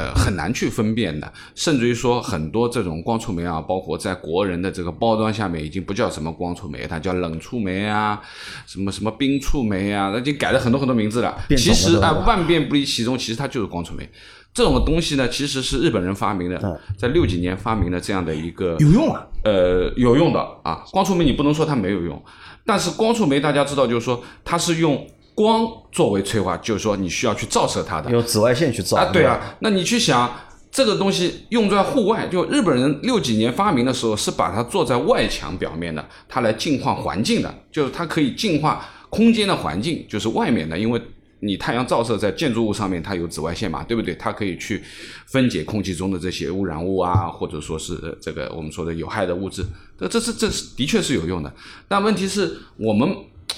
[0.00, 8.18] 呃，很难去分辨的，甚至于说很多这种光触媒啊，包括在国人的这个包装下面，已经不叫什么光触媒，它叫冷触媒啊，
[8.66, 11.28] 什么什么冰触媒啊，那已经改了很多很多名字了。
[11.28, 14.08] 了其实啊、万变不离其宗，其实它就是光触媒。
[14.54, 20.82] 这种东西呢，其实是日本人发明的，在六几年发明的这样的一个有用啊，呃有用的啊。
[20.90, 22.20] 光触媒你不能说它没有用，
[22.64, 25.06] 但是光触媒大家知道，就是说它是用
[25.40, 28.10] 光作为催化，就是说你需要去照射它的。
[28.10, 30.30] 用紫外线去照啊，对啊，那你去想
[30.70, 41.00] 这个东西用在户外，就日本人六几年发明的时候是把它做在外墙表面的，它来净化环境的，就是它可以净化空间的环境，就是外面的，因为。
[41.42, 44.14] 你太阳照射在建筑物上面，它有紫外线嘛，对不对？
[44.16, 44.84] 它可以去
[45.26, 49.64] 分解空气中的这些污染物啊，或者说是呃这个我们说的有害的物质。
[49.98, 51.50] 这这是这是的确是有用的，
[51.88, 53.08] 但问题是我们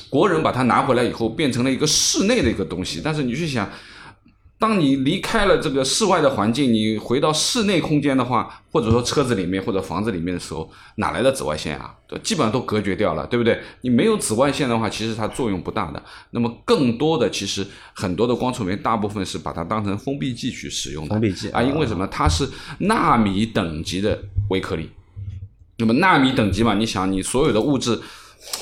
[0.09, 3.01] 国人把它拿回来以后，变成了一个室内的一个东西。
[3.03, 3.69] 但是你去想，
[4.59, 11.95] 当你离开了这个室外的环境，你回到室内空间的话，或者说车子里面或者房子里面的时候，哪来的紫外线啊？
[12.07, 13.59] 对基本上都隔绝掉了，对不对？
[13.81, 16.03] 你没有紫外线的话，其实它作用不大的。
[16.31, 21.11] 那么更多的，其实很多的光触媒，大部分是把它当成封闭剂去使用的。
[21.11, 22.07] 封闭剂啊，因为什么？
[22.07, 24.17] 它是纳米等级的
[24.51, 24.91] 微颗粒。
[25.79, 27.99] 那么纳米等级嘛，你想，你所有的物质，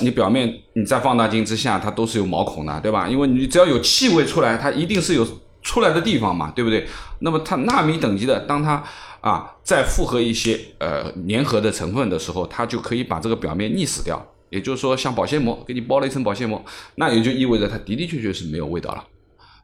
[0.01, 3.09] 你表面你在放大镜之下，它都是有毛孔的，对吧？
[3.09, 5.27] 因为你只要有气味出来，它一定是有
[5.63, 6.87] 出来的地方嘛，对不对？
[7.21, 8.83] 那么它纳米等级的，当它
[9.21, 14.25] 啊再复合一些呃粘合的成分的时候，它就可以把这个表面腻死掉。
[14.51, 16.61] 也就是说，像保鲜膜给你包了一层保鲜膜，
[16.97, 19.05] 那也就意味着它的的确确是没有味道了，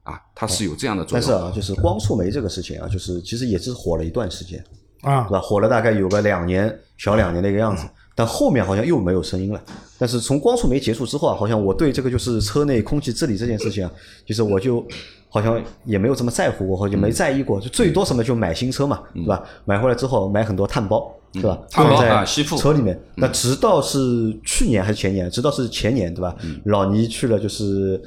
[0.04, 1.28] 啊，它是有这样的作用。
[1.28, 4.64] 但是啊，就是光触媒这个事情啊，就是其实也是火了一段时间，
[5.02, 5.40] 啊对，吧？
[5.40, 7.84] 火了大概有个两年，小两年的一个样子。
[8.16, 9.62] 但后面好像又没有声音了。
[9.98, 13.92] 但是从光触媒结束之后啊，好像我对这个就是车内空气治理这件事情啊，
[14.24, 14.84] 就是我就
[15.28, 17.60] 好像也没有这么在乎过，或者没在意过。
[17.60, 19.42] 就最多什么就买新车嘛，对吧？
[19.64, 21.58] 买回来之后买很多碳包，对吧？
[21.70, 22.98] 碳包放在车里面。
[23.14, 25.30] 那直到是去年还是前年？
[25.30, 26.34] 直到是前年，对吧？
[26.64, 28.00] 老倪去了就是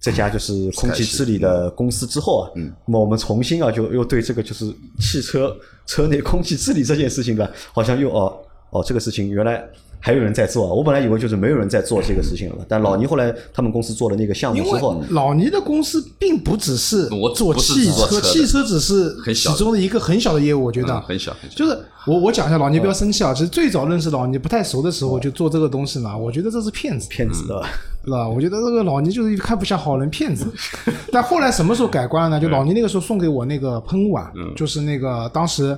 [0.00, 4.66] 这家就是空气治理的公司之后啊，那么我们重新啊就又对这个就是
[5.00, 5.54] 汽车
[5.86, 8.38] 车内空气治理这件事情的，好像又哦
[8.70, 9.64] 哦这个事情原来
[9.98, 21.76] 还有人在做啊，我本来以为就是没有人在做这个事情了，但老倪后来他们公司做了那个项目之后，老倪的公司并不只是做汽车，车汽车只是其中的一个很小的业务，我觉得嗯很小很小就是
[22.06, 23.34] 我我讲一下，老倪不要生气啊。
[23.34, 27.68] 其实最早认识老倪不太熟的时候就做这个东西嘛，我觉得这是骗子，骗子的吧？
[28.04, 28.28] 是吧？
[28.28, 30.46] 我觉得这个老倪就是一看不像好人，骗子。
[31.10, 32.40] 但后来什么时候改观了呢？
[32.40, 35.76] 就老倪那个时候送给我那个喷雾啊，就是那个当时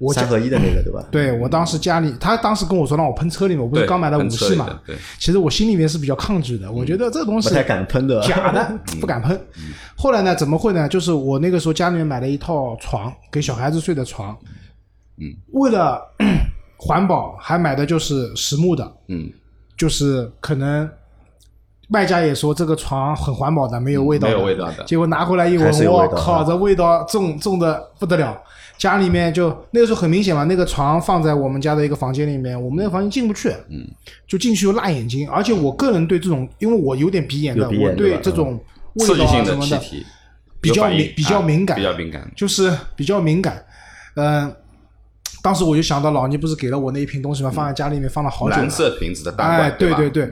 [0.00, 1.04] 我三合一的那个对吧？
[1.10, 4.80] 对我当时家里，他当时跟我说让我喷车里面，我不是刚买了五系嘛
[5.18, 9.38] 其实我心里面是比较抗拒的，我觉得这东西不太敢喷的假的，不敢喷。
[9.94, 10.88] 后来呢，怎么会呢？
[10.88, 14.34] 就是我那个时候家里面买了一套床，给小孩子睡的床，
[15.18, 16.00] 嗯，为了
[16.78, 19.30] 环保，还买的就是实木的，嗯，
[19.76, 20.88] 就是可能
[21.88, 28.42] 卖家也说这个床很环保的，没有味道的，没有味道的结果拿回来一闻我靠，啊这味道重重的不得了。
[28.80, 33.86] 家里面就那个时候很明显嘛，那个床放在我们家的一个房间里面，我们那个房间进不去，嗯，
[34.26, 38.58] 就进去又辣眼睛，而且我个人对这种，因为我有点鼻炎的，炎我对这种
[38.94, 39.78] 味道啊什么的
[40.62, 41.76] 比较敏比较啊敏感。
[41.76, 42.32] 比较敏感。
[42.34, 43.62] 就是比较敏感，
[44.14, 44.50] 嗯、
[45.42, 47.50] 当时我就想到老倪不是给了我那一瓶东西吗？
[47.50, 48.56] 放在家里面放了好久了。
[48.58, 50.24] 蓝色瓶子的大哎，罐，哎对对对，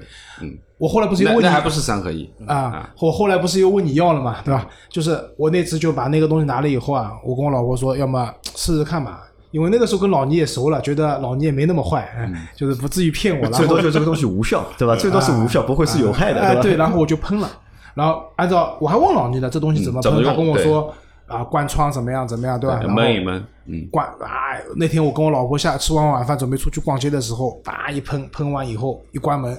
[0.42, 4.66] 嗯，我后来不是又问你那那还不是三合一啊，我后来不是又问你要了嘛，对吧？
[4.90, 13.44] 就是我那次就把那个东西拿了以后啊，我跟我老婆说，要么试试看吧，因为那个时候跟老倪也熟了，觉得老倪也没那么坏，哎，就是不至于骗我。
[13.48, 14.94] 了最多就这个东西无效，对吧？
[14.94, 16.60] 最多是无效，不会是有害的，哎，吧？
[16.60, 17.50] 对，然后我就喷了，
[17.94, 20.12] 然后按照我还问老倪呢，这东西怎么喷？
[20.12, 20.94] 嗯怎么他跟我说
[21.28, 22.80] 啊，关窗怎么样怎么样，对吧？
[22.88, 24.56] 闷一闷，嗯，关啊！
[24.76, 29.56] 那天我跟我老婆下吃完晚饭，准备出去逛街的时候，叭一喷，喷完以后一关门，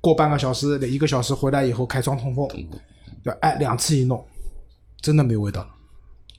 [0.00, 2.48] 过半个小时、一个小时回来以后开窗通风，
[3.22, 4.22] 对，哎，两次一弄，
[5.00, 5.64] 真的没味道，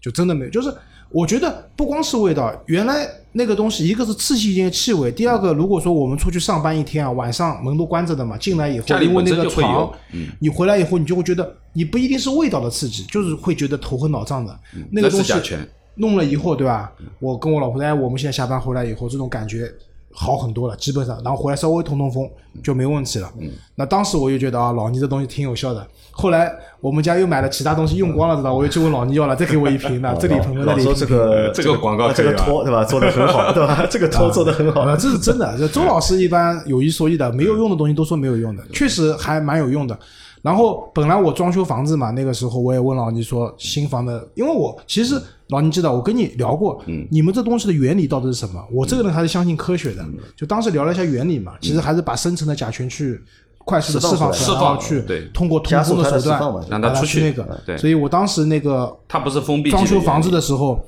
[0.01, 0.51] 就真的没有。
[0.51, 0.69] 就是
[1.09, 10.27] 我觉得不光是味道，原来那个东西，一个是刺激性的气味，第二个，如果说我们出去上班一天啊，晚上门都关着的嘛，进来以后因为那个床，嗯。
[10.39, 14.59] 你回来以后你就会觉得，你不一定是味道的刺激，就是会觉得头昏脑胀的，
[14.91, 15.57] 那个嗯那东西
[15.95, 16.91] 弄了以后，对吧？
[17.19, 19.71] 我跟我老婆哎，我们现在下班回来以后，这种感觉
[20.19, 22.27] 好很多了，基本上，然后回来稍微通通风
[22.63, 23.31] 就没问题了。
[23.39, 25.87] 嗯，那当时我就觉得啊，老倪这东西挺有效的。
[26.09, 26.51] 后来
[26.81, 28.51] 我们家又买了其他东西用光了，知道？
[28.51, 32.83] 我又去问老倪要了，再给我一瓶的， 这里朋友，那里说 这个这个广告这个托对吧？
[32.83, 33.85] 做的很好， 对吧？
[33.87, 34.97] 这个托做的很好啊，。
[34.99, 35.55] 这是真的。
[35.59, 39.95] 就周老师一般有一说一的，没有用的东西都说没有用的，确实还蛮有用的。
[40.41, 48.63] 然后本来我装修房子嘛，那个时候我也问老倪说新房的，因为我其实老倪知道我跟你聊过，你们这东西的原理到底是什么？
[48.71, 53.19] 我这个人还是相信科学的，就当时聊了一下原理嘛，其实还是把深层的甲醛去
[53.65, 57.59] 快速的释放出来，释放去对通过通风的手段让它出去去那个。
[57.65, 60.79] 对所以我当时那个它不是封闭装修房子的的时候，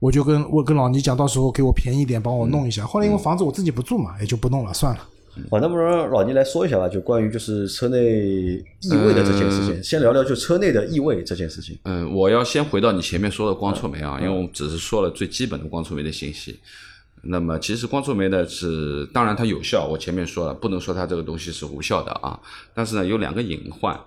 [0.00, 2.84] 我就跟我跟老倪讲，到时候给我便宜一点，帮我弄一下。
[2.84, 5.00] 后来因为房子我自己不住嘛，也就不弄了，算了。
[5.50, 7.98] 好，那么让老倪来说一下吧，就关于就是车内
[8.80, 11.78] 异味的这件事情，先聊聊就车内的异味这件事情。
[11.84, 16.58] 嗯，我要先回到你前面说的光触媒啊，因为我们只是说了最基本的光触媒的信息。
[17.26, 22.38] 那么其实光触媒呢是，当然它有效，我前面说了，不能说它这个东西是无效的啊。
[22.74, 23.98] 但是呢，有两个隐患。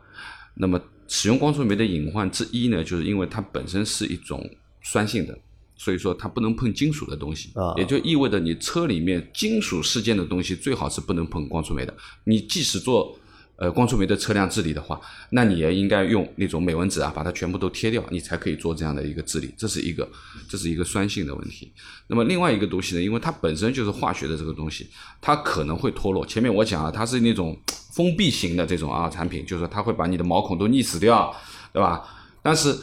[0.53, 4.47] 那么使用光触媒的隐患之一呢，就是因为它本身是一种
[4.82, 5.38] 酸性的，
[5.78, 11.95] 所以说它不能碰金属的东西，啊也就意味着你车里面金属事件的东西最好是不能碰光触媒的。
[12.23, 13.17] 你即使做
[13.57, 14.99] 呃光触媒的车辆治理的话，
[15.32, 19.53] 那你也应该用那种美纹纸啊，把它全部都贴掉，你才可以做这样的一个治理。
[19.57, 20.07] 这是一个，
[20.47, 21.71] 这是一个酸性的问题。
[22.07, 24.88] 那么另外一个东西呢，因为它本身就是化学的这个东西，
[25.21, 26.25] 它可能会脱落。
[26.25, 27.59] 前面我讲了，它是那种
[27.93, 31.36] 封闭型的这种啊产品，就是说它会把你的毛孔都溺死掉，
[31.73, 32.03] 对吧？
[32.43, 32.78] 但是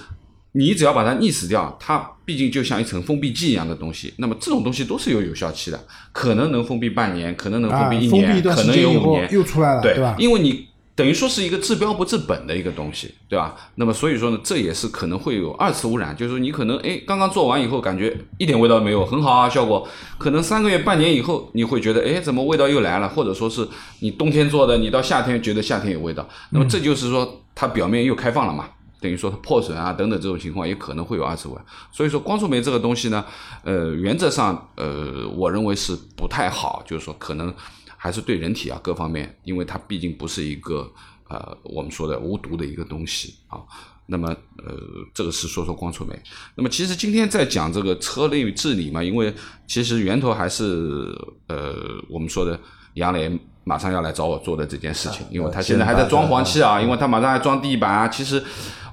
[0.57, 4.15] 你只要把它溺死掉，它毕竟就像一层封闭剂一样的东西。
[4.19, 10.15] 那么这种东西都是有有效期的，可能能封闭半年，可能能封啊，闭一年，可能有五年，又出来了，对吧？
[10.17, 13.57] 因为你等于说是一个治标不治本的一个东西，对吧？
[13.75, 19.89] 那么所以说呢，这也是可能会有二次污染，就是说你可能哎刚刚做完以后感觉一点味道没有，很好啊效果，
[20.19, 23.67] 可能三个月半年以后你会觉得哎怎么味道又来了，或者说是
[23.99, 28.69] 你冬天做的，你到夏天觉得夏天有味道，那么这就是说它表面又开放了嘛。
[29.05, 33.23] 等于说它破损啊等等这种情况也可能会有二次污染，所以说光触媒这个东西呢，
[33.63, 37.55] 呃，原则上呃，我认为是不太好，就是说可能
[37.99, 40.91] 还是对人体啊各方面，因为它毕竟不是一个
[41.29, 43.61] 呃我们说的无毒的一个东西啊。
[44.07, 44.29] 那么
[44.65, 44.75] 呃，
[45.15, 46.19] 这个是说说光触媒。
[46.55, 49.33] 那么其实今天在讲这个车内治理嘛，因为
[49.67, 51.15] 其实源头还是
[51.49, 51.75] 呃
[52.09, 52.59] 我们说的
[52.95, 53.31] 杨磊
[53.65, 58.09] 马上要来找我做的这件事情，因为他现在还在装潢期啊，因为他马上还装地板啊。
[58.09, 58.43] 其实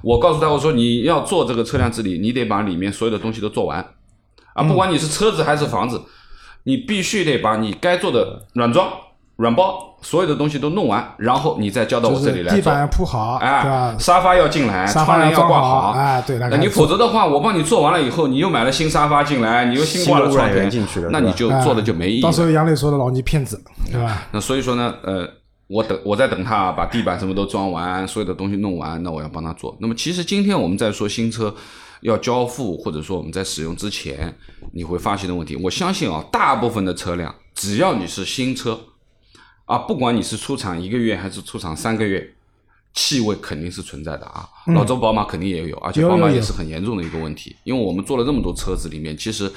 [0.02, 3.86] 我告诉他，我说你要做这个车辆治理，你得把里面所有的东西都做完
[4.54, 6.02] 啊，不管你是车子还是房子，
[6.64, 8.90] 你必须得把你该做的软装、
[9.42, 12.56] 软包所有的东西都弄完，然后你再交到我这里来做。
[12.56, 13.96] 地板铺好，对哎，？
[13.98, 22.28] 沙发要进来，窗帘要挂好，哎，对，那你否则的话，我帮你做完了以后，你又买了新沙发进来，你又新挂了窗帘进去了那你就做的就没意义了。
[22.28, 24.22] 到时候杨磊说的老你骗子，对吧？
[24.30, 25.28] 那所以说呢，呃，
[25.66, 29.76] 我等我在等他把地板什么都装完，所有的东西弄完，那我要帮他做。
[29.80, 31.52] 那么其实今天我们在说新车
[32.02, 34.32] 要交付，或者说我们在使用之前，
[34.72, 38.78] 你会发现的问题，我相信啊，大部分的车辆，只要你是新车，
[39.72, 42.34] 啊，不管你是出厂一个月还是出厂三个月。
[42.94, 49.50] 气味肯定是存在的啊，老周宝马肯定也有，而且宝马也是很严重的一个问题，因为我们做了这么多车子里面，其实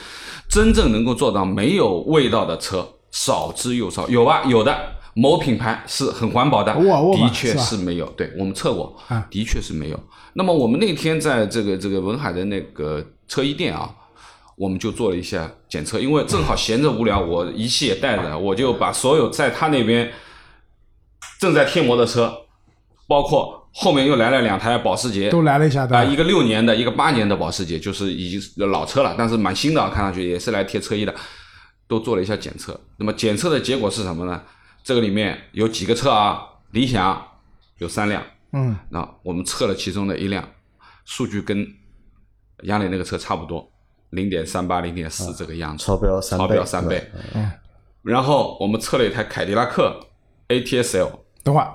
[0.50, 4.46] 真正能够做到没有味道的车少之又少，有吧？
[4.46, 4.74] 有的，
[5.16, 10.00] 某品牌是很环保的，的确是没有，对我们测过啊，的确是没有。
[10.36, 13.94] 那么我们那天在这个这个文海的那个车衣店啊，
[14.56, 20.12] 我们就做了一下检测，因为正好闲着无聊，我仪器也带着，我就把所有在他那边
[21.40, 22.34] 正在贴膜的车，
[23.08, 26.10] 包括后面又来了两台保时捷，都来了一下，对啊，吧？
[26.10, 31.14] 一个六年的，一个八年的保时捷，就是已经是老车了，但是蛮新的啊，看上去也是来贴车衣的。
[31.88, 32.82] 都做了一下检测。
[32.98, 34.42] 那么检测的结果是什么呢？
[34.84, 36.42] 这个里面有几个车啊？
[36.72, 37.24] 理想
[37.78, 40.50] 有三辆，嗯，那我们测了其中的一辆，
[41.06, 41.64] 数据跟
[42.64, 43.72] 杨磊那个车差不多，
[44.12, 47.12] 零点三八、零点四这个样子，超标三倍超标三倍。
[48.02, 50.00] 然后我们测了一台凯迪拉克
[50.48, 51.10] ATS-L
[51.44, 51.74] 等会儿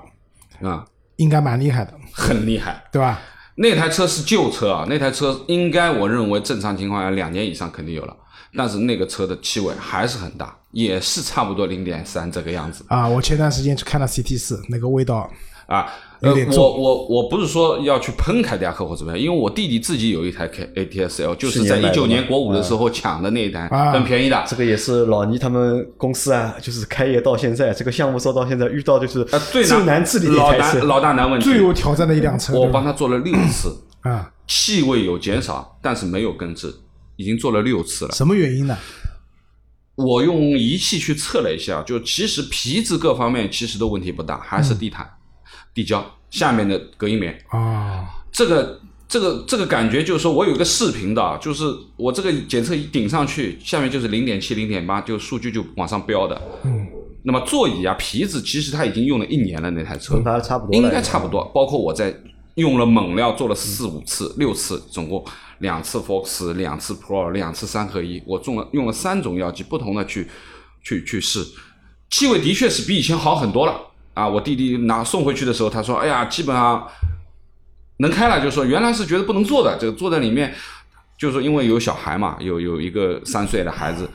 [0.68, 0.84] 啊，
[1.16, 2.84] 应该蛮厉害的，很厉害。
[2.92, 3.20] 对吧？
[3.56, 8.16] 那台车是旧车啊，那台车应该我认为正常情况下两年以上肯定有了，
[8.56, 15.28] 但是那个车的气味还是很大，也是差不多零点三这个样子啊，我前段时间去看了 CT 四，那个味道，
[15.70, 15.86] 啊。
[16.22, 24.44] 呃我我我不是说要去喷凯迪拉克或怎么样，因为我弟弟自己有一台 K ATS-L，就是在去年买的一九年国五的时候抢的那一台，啊很便宜的。
[24.46, 30.78] 这个也是老倪他们公司啊，就是开业到现在，这个项目做到现在，遇到就是呃，最最难治理的一老台车。
[30.80, 36.70] 难老大难问题，最有挑战的一辆车，我帮他做了六次，啊， 气味有减少，但是没有根治，
[37.16, 38.12] 已经做了六次了。
[38.12, 38.76] 什么原因呢？
[39.96, 45.08] 我用仪器去测了一下，就其实皮质各方面其实都问题不大，还是地毯、
[45.74, 47.38] 地胶下面的隔音棉。
[47.48, 51.64] 啊，这个这个这个感觉就是说我有一个视频的，就是
[51.96, 56.40] 我这个检测仪顶上去，下面就是零点七、零点八，就数据就往上飙的。
[56.64, 56.86] 嗯，
[57.24, 61.44] 那么座椅啊、皮子，其实它已经用了一年了，那台车差不多应该差不多。
[61.54, 62.14] 包括我在
[62.54, 65.24] 用了猛料做了四五次、六次，总共
[65.58, 70.28] 两次 Fox、两次 Pro、两次三合一，我中了用了三种药剂，不同的去
[70.82, 71.44] 去去试，
[72.10, 74.28] 气味的确是比以前好很多了啊！
[74.28, 76.86] 我弟弟拿送回去的时候，他说：“哎呀，基本上
[77.98, 80.54] 能开了。”就说原来是觉得不能坐的，这个坐在里面，
[81.16, 84.08] 就是说因为有小孩嘛，有有一个三岁的孩子，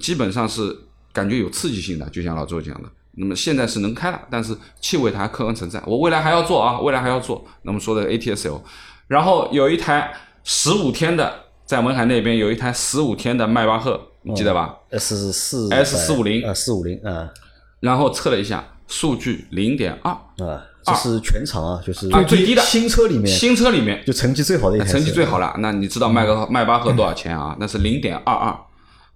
[0.00, 0.76] 基本上是
[1.12, 2.88] 感觉有刺激性的，就像老周讲的。
[3.16, 5.80] 那么现在是能开了，但是气味它还客观存在。
[5.86, 7.44] 我未来还要做啊，未来还要做。
[7.62, 8.60] 那么说的 ATS-L，
[9.06, 11.32] 然后有一台十五天的，
[11.64, 17.30] 在文海那边有一台十五天的迈巴赫，你记得吧？S 四 S 四五零呃四五零啊
[17.78, 25.54] 然后测了一下，数据零点二，啊，这是全场啊，就是啊最低的新车里面新车里面就成绩最好的一台，成绩最好了。
[25.58, 27.56] 那你知道迈个迈巴赫多少钱啊？
[27.60, 28.48] 那是零点二二，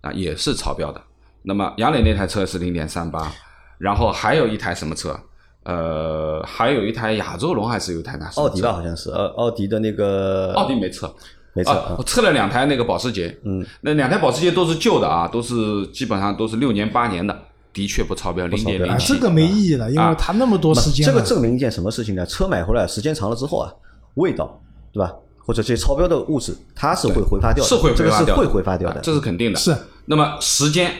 [0.02, 1.00] 啊也是超标的。
[1.42, 3.32] 那么杨磊那台车是零点三八，
[3.78, 5.18] 然后还有一台什么车？
[5.64, 8.26] 呃，还有一台亚洲龙，还是有一台哪？
[8.36, 11.14] 奥迪吧，好像是，呃，奥迪的那个奥迪没测，
[11.52, 17.38] 没错啊，我测了两台那个保时捷，嗯，那两台保时捷都是旧的啊，都是基本上都是六年八年的，
[17.72, 19.20] 的确不超标，零点啊，零七这。
[19.20, 22.24] 个没意义了，因为它那么多时间了，这个证明一件什么事情呢？
[22.26, 23.72] 车买回来时间长了之后啊，
[24.14, 24.60] 味道
[24.92, 25.12] 对吧？
[25.38, 29.00] 或者这些超标的物质，它是会挥发掉的，是会这挥发掉的，个是会挥发掉的啊。
[29.02, 29.58] 这是肯定的。
[29.58, 30.92] 是那么时间，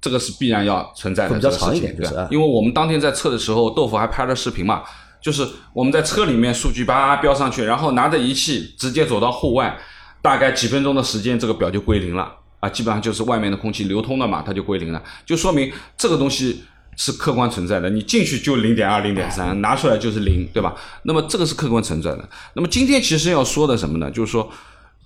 [0.00, 4.82] 这个是必然要存在的，比较长一点对点就是啊因为我们当天在测的时候，豆腐还拍了视频嘛，
[5.20, 9.76] 就是我们在车里面数据叭标上去，然后拿着仪器直接走到户外，
[10.22, 12.32] 大概几分钟的时间，这个表就归零了
[12.64, 16.64] 啊，基本上就是外面的空气流通了嘛，它就归零了，就说明这个东西。
[16.96, 20.72] 是客观存在的，你进去就零点二、零点三，拿出来就是零，对吧？
[21.02, 22.28] 那么这个是客观存在的。
[22.54, 24.08] 那么今天其实要说的什么呢？
[24.08, 24.48] 就是说，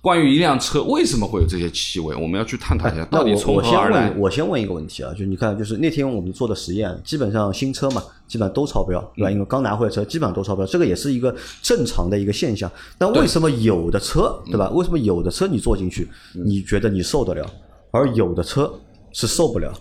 [0.01, 4.19] 关于一辆车为什么会有这些气味，我们要去探讨一下，那到底从我我先何而来问，。
[4.19, 9.31] 我先问一个问题啊，就是你看，就是那天我们做的实验，基本上新车嘛，基本上都超标，对吧？
[9.31, 12.71] 因为刚拿回来车基本上都超标，这个也是一个正常的一个现象。
[12.97, 14.69] 但为什么有的车，对吧？
[14.69, 17.45] 为什么有的车你坐进去，你觉得你受得了，
[17.91, 18.73] 而有的车
[19.11, 19.73] 是受不了？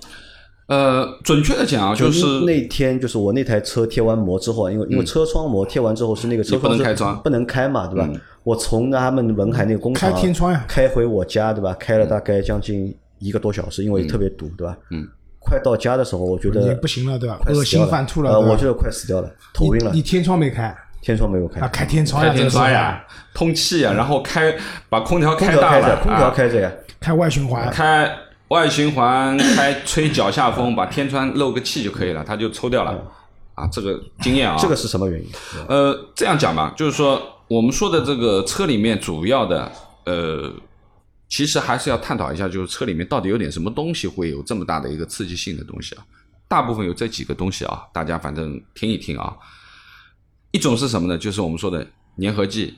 [0.68, 8.08] 呃，准确的讲啊，就是那天就是我那台车贴完膜之后啊，因为因为车窗膜贴完之后是那个车你不能开窗不能开嘛，对吧？
[8.44, 11.74] 我从他们文海那个工厂啊开天窗呀开回我家，对吧？
[11.80, 14.76] 开了大概将近一个多小时，因为特别堵，对吧？
[14.90, 15.08] 嗯，
[15.38, 17.40] 快到家的时候，我觉得不行了，对吧？
[17.48, 23.02] 恶心犯吐了，呃，我觉得快死掉了，头晕了你你，天窗没开天窗没有开啊？，开天窗呀，开天窗呀，
[23.32, 24.54] 通气呀，然后开
[24.90, 28.10] 把空调开大了，空调啊开着呀，开外循环，开
[28.48, 33.12] 外循环，开吹脚下风，把天窗漏个气就可以了，它就抽掉了。
[33.54, 35.28] 啊，这个经验啊，这个是什么原因？
[35.68, 39.70] 呃，这样讲吧，就是说我们说的这个车里面主要的
[40.04, 40.52] 呃，
[41.28, 46.04] 其实还是要探讨一下，就是车里面到底有点什么东西会有这么大的一个刺激性的东西啊。
[46.46, 49.36] 大部分有这几个东西啊，大家反正听一听啊。
[50.52, 51.18] 一种是什么呢？
[51.18, 51.86] 就是我们说的
[52.20, 52.74] 粘合剂、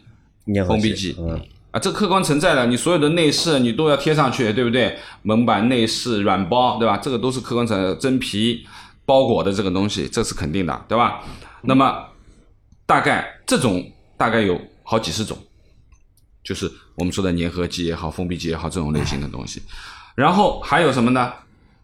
[0.66, 1.40] 封闭剂，嗯，
[1.70, 4.98] 啊，这客观存在的，你所有的内饰你都要贴上去，对不对？
[5.22, 6.96] 门板、内饰、软包，对吧？
[6.96, 8.66] 这个都是客观存在，真皮
[9.04, 11.20] 包裹的这个东西，这是肯定的，对吧？
[11.62, 12.04] 那么
[12.86, 15.38] 大概这种大概有好几十种，
[16.42, 19.62] 就是我们说的粘合剂也好，封闭剂也好，这种类型的东西。
[20.16, 21.32] 然后还有什么呢？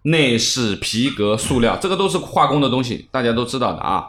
[0.02, 4.06] 内饰、皮革、塑料，这个都是化工的东西，大家都知道的啊。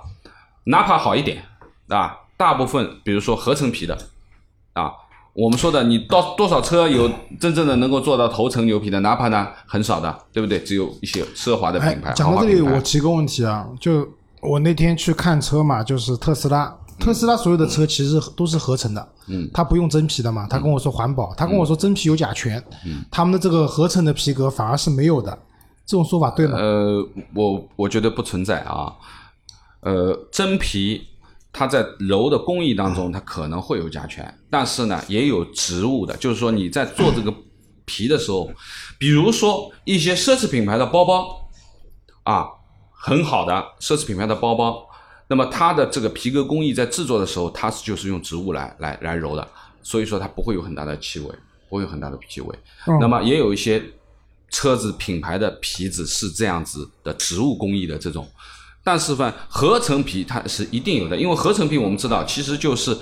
[0.66, 1.44] 哪怕好一点
[1.88, 3.98] 啊，大部分比如说合成皮的
[4.74, 4.92] 啊，
[5.38, 7.08] 我们说的，你到多少车有
[7.40, 10.60] 真正的能够做到头层牛皮的，哪怕呢很少的，对不对？
[10.60, 14.08] 只有一些奢华的哎品牌。，讲到这里，我提个问题啊，就
[14.42, 25.38] 我那天去看车嘛，就是特斯拉，特斯拉所有的车其实都是合成的，嗯，它不用真皮的嘛，他跟我说环保，他跟我说真皮有甲醛，嗯，他们的这个合成的皮革反而是没有的，
[25.86, 26.58] 这种说法对吗？
[26.58, 28.92] 呃，我我觉得不存在啊。
[29.82, 31.04] 呃，真皮
[31.58, 37.34] 它在柔的工艺当中，它可能会有甲醛，但是呢，也有植物的，就是说你在做这个
[37.86, 38.52] 皮的时候，
[39.00, 41.50] 比如说一些奢侈品牌的包包
[42.22, 42.46] 啊，
[42.92, 44.86] 很好的奢侈品牌的包包，
[45.30, 49.48] 那么它的这个皮革工艺在制作的时候，它是就是用植物来来来揉的，
[49.82, 51.34] 所以说它不会有很大的气味，
[51.70, 52.56] 不会有很大的气味。
[52.86, 53.84] 嗯那么也有一些
[54.52, 58.30] 车子品牌的皮子是这样子的植物工艺的这种，
[58.88, 62.98] 但是呢，合成皮它是一定有的，因为合成皮我们知道其实就是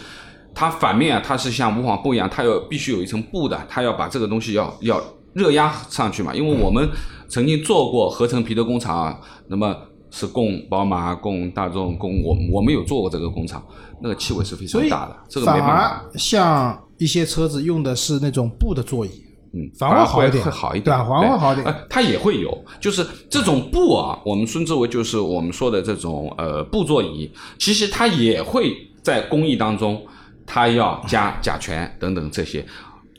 [0.52, 5.00] 它反面啊，它是像无纺布一样，它要必须有一层布的，它要把这个东西要要
[5.34, 6.34] 热压上去嘛。
[6.34, 6.90] 因为我们
[7.30, 9.78] 曾经做过合成皮的工厂啊，那么
[10.10, 13.64] 是供宝马、供大众、供我我们有做过这个工厂，
[14.02, 16.04] 那个气味是非常大的，这个没办法。
[16.12, 19.12] 而像一些车子用的是那种布的座椅，
[19.56, 21.66] 嗯，反而好一点会好一点，对吧反而会好一点。
[21.66, 30.06] 呃，它也会有，就是这种布啊，我们称之为就是我们说的这种呃布座椅，其实它也会在工艺当中，
[30.46, 32.66] 它要加甲醛等等这些，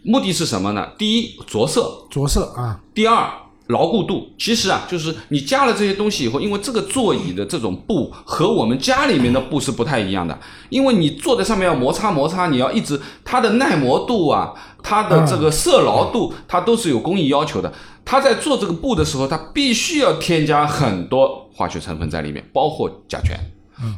[0.03, 0.87] 目的是什么呢？
[0.99, 3.33] 第一，着色，着色啊，第二，
[3.69, 4.29] 牢固度。
[4.39, 10.39] 其实啊，就是你加了这些东西以后，因为这个座椅的这种布和我们家里面的布是不太一样的，
[10.69, 14.53] 因为你坐在上面要摩擦摩擦，你要一直它的耐磨度啊，
[14.83, 17.73] 它的这个色牢度，它都是有工艺要求的。
[18.05, 23.37] 它在做这个布的时候，它必须要添加很多化学成分在里面，包括甲醛。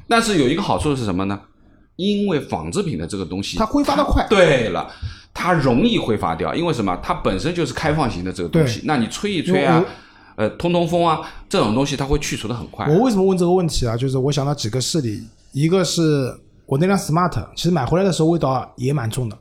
[0.08, 1.38] 但是有一个好处是什么呢？
[1.96, 4.88] 因为纺织品的这个东西，它挥发的快对了，
[5.32, 6.98] 它容易挥发掉，因为什么？
[7.02, 9.84] 它本身就是开放型的这个东西，那你吹一吹啊，
[10.36, 12.86] 呃，通通风啊，这种东西它会去除的很快。
[12.88, 13.96] 我为什么问这个问题啊？
[13.96, 15.22] 就是我想到几个事例，
[15.52, 16.34] 一个是
[16.66, 19.38] 我那辆 smart，其实买回来的时候味道也蛮重的，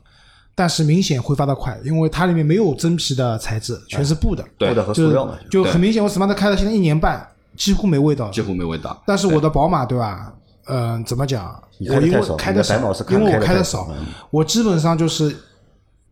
[0.54, 8.30] 但是明显挥发的快，因为它里面没有真皮的材质，全是布的，对布的和就是塑料的，就很明显，我 smart 开了现在一年半，几乎没味道。
[8.30, 9.02] 几乎没味道。
[9.06, 10.32] 但是我的宝马对吧？
[10.70, 11.60] 嗯、怎么讲？
[11.80, 12.76] 我因为开的少
[13.08, 13.88] 因为我开的少
[14.30, 15.34] 我基本上就是，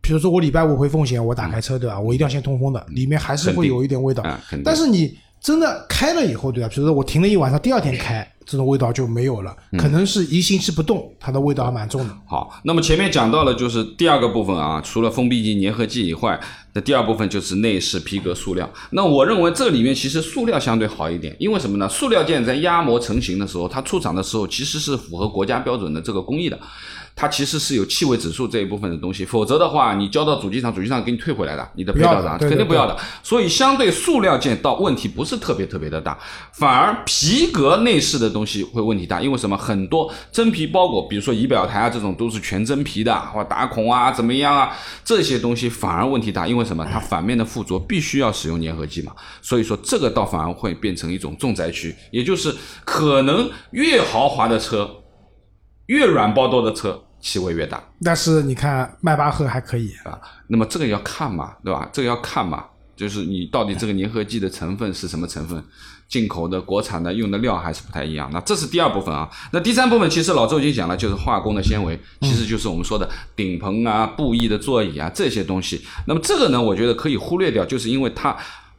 [0.07, 1.99] 比如说我礼拜五回奉贤，我打开车对吧？
[1.99, 4.61] 我一定要先通风的，里面还是会有一点味道嗯。
[4.63, 6.69] 但是你真的开了以后对吧？
[6.69, 12.17] 比如说我停了一晚上，第二天开，这种味道就没有了，嗯可能是一星期不动，它的味道还蛮重的。
[12.25, 16.39] 好，那么前面讲到了就是第二个部分啊，除了封闭剂、粘合剂以外，
[16.71, 18.69] 那第二部分就是内饰、皮革、塑料。
[18.91, 21.89] 那我认为这里面其实塑料相对好一点，因为什么呢？
[21.89, 26.57] 塑料件在压模成型的时候，它出厂的时候其实是符合国家标准的这个工艺的。
[27.19, 32.95] 它其实是有气味指数这一部分的东西，否则的话，你交到主机厂，主机厂给你退回来的，你的配不要套厂的对对肯定不要的。
[33.23, 36.15] 所以相对塑料件倒问题不是特别特别的大，
[36.53, 39.57] 反而皮革内饰的东西会问题大，因为什么？
[39.57, 46.85] 很多真皮包裹，比如说仪表台啊这种都是全真皮的，或打孔啊怎么样啊，这些东西反而问题大，因为什么？
[46.85, 49.11] 它反面的附着必须要使用粘合剂嘛，
[49.41, 52.55] 所以说这个倒反而会变成一种重灾区，也就是
[52.85, 54.87] 可能越豪华的车，
[55.87, 57.83] 越软包多的车气味越大。
[58.03, 61.89] 但是你看迈巴赫还可以，啊，那么这个要看嘛，对吧？
[61.91, 62.65] 这个要看嘛，
[62.95, 65.63] 就是你到底这个粘合剂的成分是什么成分，
[66.07, 68.29] 进口的、国产的用的料还是不太一样。
[68.31, 69.29] 那这是第二部分啊。
[69.51, 75.85] 那第三部分其实老周已经讲了，就是化工的纤维，其实就是我们说的顶棚啊、布艺的座椅啊这些东西。
[76.07, 78.35] 那么这个呢，我觉得可以忽略掉，就是因为它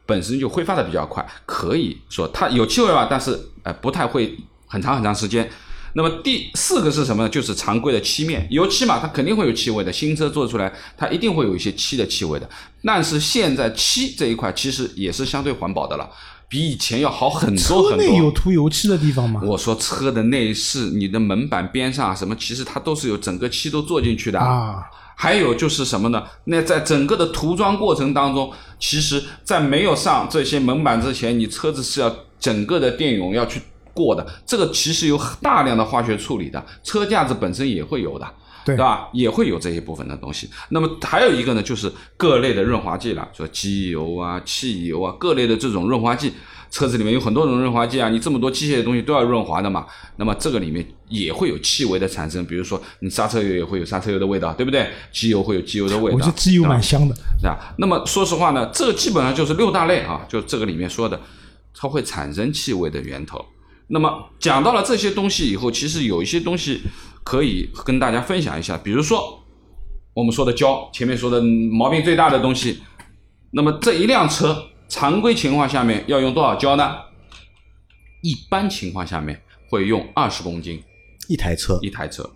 [0.06, 4.36] 本身就挥发的比较快，可以说它有气味吧，但是呃不太会
[4.66, 5.48] 很长很长时间。
[5.94, 7.28] 那么第四个是什么呢？
[7.28, 9.92] 就是常规的漆面，油漆嘛，它肯定会有气味的。
[9.92, 12.48] 新车做出来，它一定会有一些漆的气味的。
[12.84, 16.08] 但是现在漆这一块其实也是相对环保的了，
[16.48, 18.06] 比以前要好很多车很多。
[18.06, 19.40] 内有涂油漆的地方吗？
[19.44, 24.38] 我说车的内饰，你的门板边上啊什么，其实它都是有整个漆都做进去的。
[24.38, 24.82] 啊，
[25.16, 26.22] 还有就是什么呢？
[26.44, 33.60] 那在整个的涂装过程当中，其实，在没有上这些门板之前，你车子是要整个的电泳要去
[33.98, 34.24] 过的。
[34.46, 38.26] 这个其实有大量的化学处理的，车架子本身也会有的。
[38.64, 39.08] 对吧？
[39.14, 40.46] 也会有这一部分的东西。
[40.68, 46.34] 那么还有一个呢，就是各类的润滑剂了，说机油啊、汽油啊，各类的这种润滑剂。
[46.70, 49.86] 车子里面有很多种润滑剂啊，你这么多机械的东西都要润滑的嘛。
[50.16, 54.90] 那么这个里面也会有气味的产生，比如说你刹车油也会有刹车油的味道，对不对？
[55.10, 56.16] 机油会有机油的味道。
[56.18, 57.14] 我觉得机油啊蛮香的。
[57.40, 57.74] 是吧？
[57.78, 61.18] 那么说实话呢，这基本上就是六大类啊，就这个里面说的，
[61.74, 63.42] 它会产生气味的源头。
[63.88, 66.82] 那么讲到了这些东西以后，其实有一些东西
[67.24, 69.42] 可以跟大家分享一下，比如说
[70.14, 72.80] 我们说的胶，前面说的毛病最大的东西。
[73.50, 76.96] 那么这一辆车常规情况下面要用多少胶呢？
[78.22, 80.82] 一般情况下面会用二十公斤
[81.28, 82.28] 一台车一台车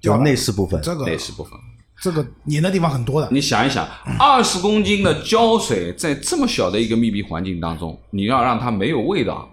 [0.00, 1.52] 就内饰部分，这个内饰部分。
[2.02, 3.86] 这个粘的地方很多的，你想一想，
[4.18, 9.50] 二十公斤的胶水在这么小的一个密闭环境当中，你要让它没有味道，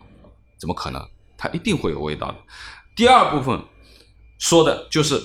[0.58, 1.01] 怎么可能？
[1.38, 2.36] 它一定会有味道的。
[2.95, 3.62] 第二部分
[4.39, 5.22] 说的就是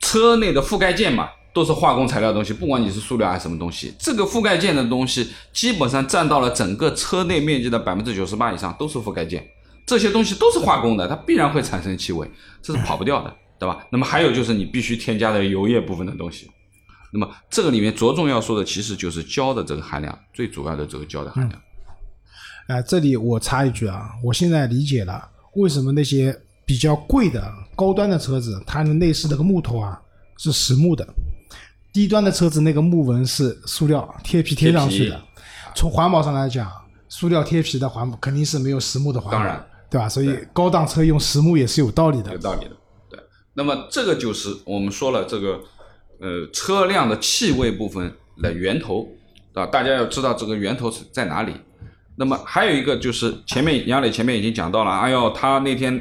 [0.00, 9.48] 车内的覆盖件嘛，都是化工材料东西，不管你是塑料还是什么东西，这个覆盖件的东西基本上占到了整个车内面积的百分之九十八以上，都是覆盖件。
[9.86, 12.30] 这些东西都是化工的，它必然会产生气味，
[12.62, 13.86] 这是跑不掉的，对吧？
[13.90, 16.50] 那么还有就是你必须添加的油液部分的东西。
[17.12, 21.60] 那么这个里面着重要说的其实就是胶的这个含量，最主要的这个胶的含量。
[22.68, 26.34] 哎、这里我插一句啊，我现在理解了为什么那些
[26.64, 30.00] 比较贵的高端的车子，它的内饰那个木头啊
[30.38, 31.06] 是实木的，
[31.92, 35.20] 低端的车子那个木纹是塑料贴皮贴上去的。
[35.74, 36.70] 从环保上来讲，
[37.08, 40.08] 塑料贴皮的环保肯定是没有实木的环保，当然，对吧？
[40.08, 42.38] 所以高档车用实木也是有道理的有。
[42.38, 42.76] 道理的。
[43.10, 43.20] 对，
[43.54, 45.60] 那么这个就是我们说了这个
[46.20, 49.06] 呃车辆的气味部分的源头
[49.52, 51.52] 啊，大家要知道这个源头是在哪里。
[52.16, 56.00] 那么还有一个就是前面杨磊前面已经讲到了，哎呦，他那天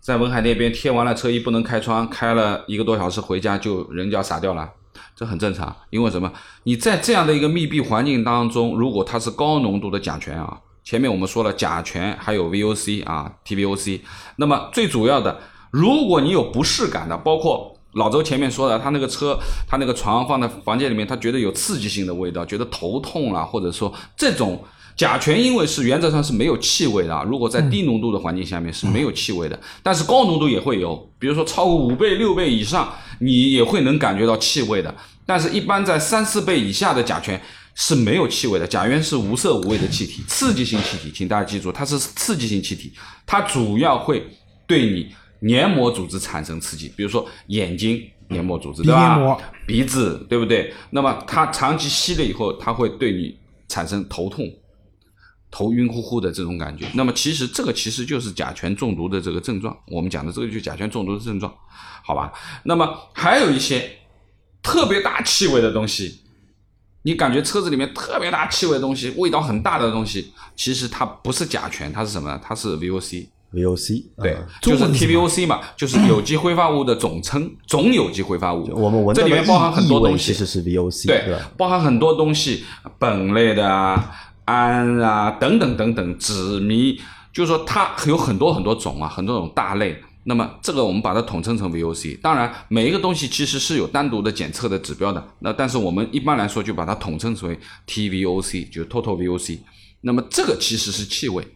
[0.00, 4.68] 在文海那边贴完了车衣不能开窗，开了一个多小时回家就人就要傻掉了。
[5.14, 6.32] 这很正常，因为什么？
[6.62, 14.00] 你在这样的一个密闭环境当中，如果它是高浓度的甲醛啊，前面我们说了甲醛还有 VOC 啊 TVOC，
[14.36, 24.62] 那么最主要的，如果你有不适感的，包括老周前面说的，他那个车，他那个床放在房间里面，他觉得有刺激性的味道，觉得头痛了，或者说这种
[24.98, 27.22] 甲醛，因为是原则上是没有气味的啊。
[27.22, 34.92] 如果在低浓度的环境下面是没有气味的，但是高浓度也会有，比如说超过五倍、六倍以上，你也会能感觉到气味的。
[35.24, 37.40] 但是，一般在三四倍以下的甲醛
[37.76, 38.66] 是没有气味的。
[38.66, 42.92] 甲醛是无色无味的气体，刺激性气体，请大家记住，它是刺激性气体，
[43.24, 44.26] 它主要会
[44.66, 49.38] 对你黏膜组织产生刺激，比如说眼睛黏膜组织，对吧？
[49.64, 50.74] 鼻子，对不对？
[50.90, 53.36] 那么它长期吸了以后，它会对你
[53.68, 54.50] 产生头痛、
[55.50, 56.86] 头晕乎乎的这种感觉。
[56.94, 61.52] 那么其实这个其实就是甲醛中毒的这个症状，我们讲的这个就是甲醛中毒的症状，
[62.04, 62.32] 好吧？
[62.64, 63.98] 那么还有一些
[64.62, 66.20] 特别大气味的东西，
[67.02, 72.40] 你感觉车子里面特别大气味的东西，味道很大的东西，其实它不是甲醛，它是什么呢？
[72.42, 73.28] 它是 VOC。
[73.50, 78.68] VOC，对啊，就是 TVOC 嘛，就是有机挥发物的总称，总有机挥发物。
[78.74, 81.34] 我们闻这里面包含很多东西，其实是 VOC，对？
[81.56, 82.66] 包含很多东西，
[83.00, 84.14] 苯类的啊、
[84.48, 86.98] 氨啊等等等等，酯醚，
[87.32, 90.02] 就是说它有很多很多种啊，很多种大类。
[90.24, 92.20] 那么这个我们把它统称成 VOC。
[92.20, 95.22] 当然，每一个东西其实是有单独的检测的指标的。
[95.38, 99.58] 那但是我们一般来说就把它统称成为 TVOC，就是 Total VOC。
[100.02, 101.46] 那么这个其实是气味，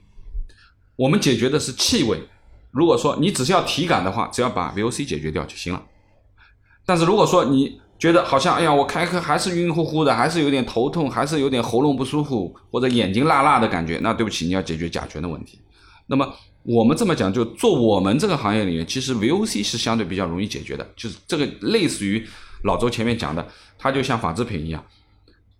[0.96, 2.22] 我们解决的是气味。
[2.70, 5.82] 如果说你只是要体感的话，只要把 VOC 解决掉就行了。
[6.86, 15.60] 但是如果说你觉得好像哎呀，我开课还是晕乎乎的，还是有点头痛，还是有点喉咙不舒服，或者眼睛辣辣的感觉，那对不起，你要解决甲醛的问题。
[16.08, 16.28] 那么
[16.64, 22.26] 我们这么讲，就做我们这个行业里面，其实 VOC 是相对比较容易解决的，就是这个类似于
[22.64, 23.46] 老周前面讲的，
[23.78, 24.84] 它就像纺织品一样。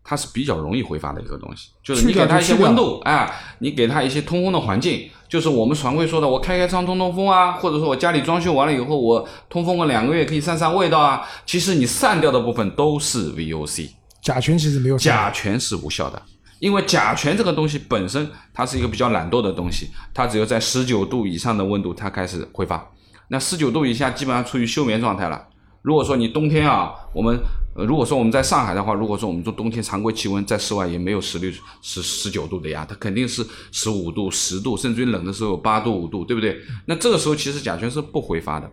[0.05, 11.23] 它是比较容易挥发的一个东西，就是你给它一些温度，哎，你给它一些通风的环境，就是我们常规说的，我开开窗通通风啊，或者说我家里装修完了以后，我通风个两个月可以散散味道啊。
[11.47, 13.91] 其实你散掉的部分都是 VOC，
[14.21, 16.21] 甲醛其实没有甲醛是无效的，
[16.59, 22.91] 因为甲醛这个东西本身它是一个比较懒惰的东西，它只有在十九度以上的温度它开始挥发，
[23.29, 25.47] 那十九度以下基本上处于休眠状态了。
[25.81, 27.37] 如果说你冬天啊，我们
[27.75, 31.51] 呃如果说我们在上海的话，如果说我们做冬天常规气温在室外也没有十六
[31.81, 36.59] 十十九度的呀，它肯定是十五度、十度，甚至于冷的时候有八度、五度，对不对？
[36.87, 38.71] 那这个时候其实甲醛是不挥发的，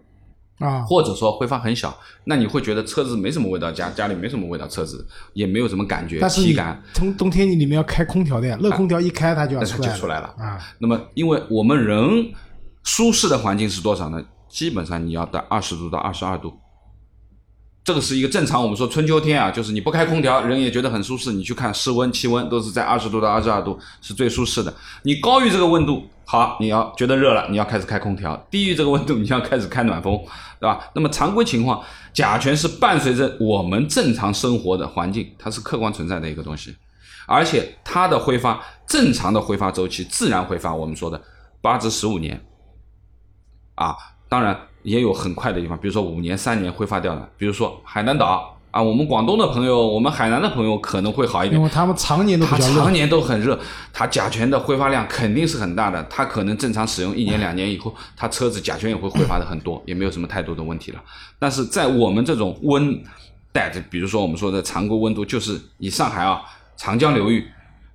[0.59, 0.81] 啊。
[0.81, 6.81] 或者说挥发很小，那你会觉得车子没什么味道，家家里没什么味道，车子也没有什么感觉，但是你体感。
[6.93, 10.59] 从冬天你里面要开空调的呀，热空调一开它就要出来就出来了啊。
[10.77, 12.33] 那么，因为我们人
[12.83, 14.21] 舒适的环境是多少呢？
[14.49, 16.51] 基本上你要在二十度到二十二度，
[17.89, 18.61] 这个是一个正常。
[18.61, 21.33] 我们说春秋天啊，就是你不开空调，人也觉得很舒适。
[21.33, 24.71] 你去看室温、气温都是在二十度到二十二度是最舒适的。
[25.01, 30.15] 你高于这个温度，好，你要觉得热了，你要开始开空调；低于这个温度，你要开始开暖风，
[30.59, 30.87] 对吧？
[30.93, 31.83] 那么常规情况，
[32.13, 36.75] 甲醛是伴随着我们正常生活的环境，它是客观存在的一个东西。
[37.25, 41.19] 而且它的挥发，正常的挥发周期，自然挥发，我们说的
[41.59, 42.39] 八至十五年，
[43.73, 43.95] 啊，
[44.29, 53.59] 当然也有很快的地方，比如说五年、三年挥发掉的，比如说海南岛啊，我们广东的朋友，我们海南的朋友可能会好一点因，为他们常年都常，年都很热，
[53.91, 56.03] 它甲醛的挥发量肯定是很大的。
[56.03, 61.01] 它可能正常使用一年两年以后，它车子甲醛也会挥发的很多，也没有什么太多的问题了。
[61.39, 63.01] 但是在我们这种温
[63.51, 66.41] 带的，比如说我们说的常规温度，就是以上海啊
[66.77, 67.43] 长江流域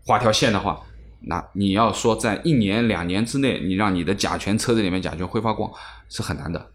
[0.04, 0.80] 画条线的话，
[1.20, 5.70] 那你要说在一年两年之内，你让你的甲醛车子里面甲醛挥发光
[6.08, 6.66] 是很难的啊。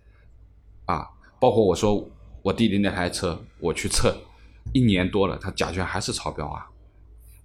[1.39, 2.09] 包括我说
[2.41, 4.15] 我弟弟那台车，我去测，
[4.73, 6.65] 一年多了，它甲醛还是超标啊。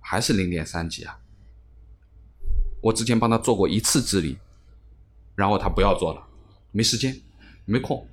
[0.07, 1.18] 还是零点三几啊。
[2.82, 4.36] 我之前帮他做过一次治理，
[5.34, 6.22] 然后他不要做了，
[6.72, 7.18] 没时间，
[7.64, 8.07] 没空。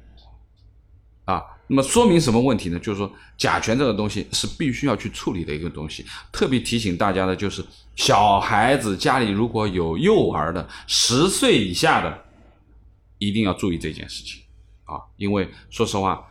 [1.25, 2.79] 啊，那么说明什么问题呢？
[2.79, 6.05] 就是说甲醛这个东西是必须要去处理的一个东西。
[6.31, 7.61] 特别提醒大家的就是，
[7.97, 12.23] 小孩子家里如果有幼儿的，十岁以下的，
[13.17, 14.40] 一定要注意这件事情
[14.91, 16.21] 啊，因为说实话，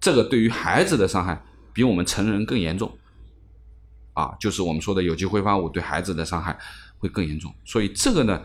[0.00, 1.42] 这个对于孩子的伤害
[1.72, 2.90] 比我们成人更严重。
[4.12, 6.56] 啊，就是我们说的有机挥发物对孩子的伤害
[6.98, 7.52] 会更严重。
[7.64, 8.40] 所以这个呢，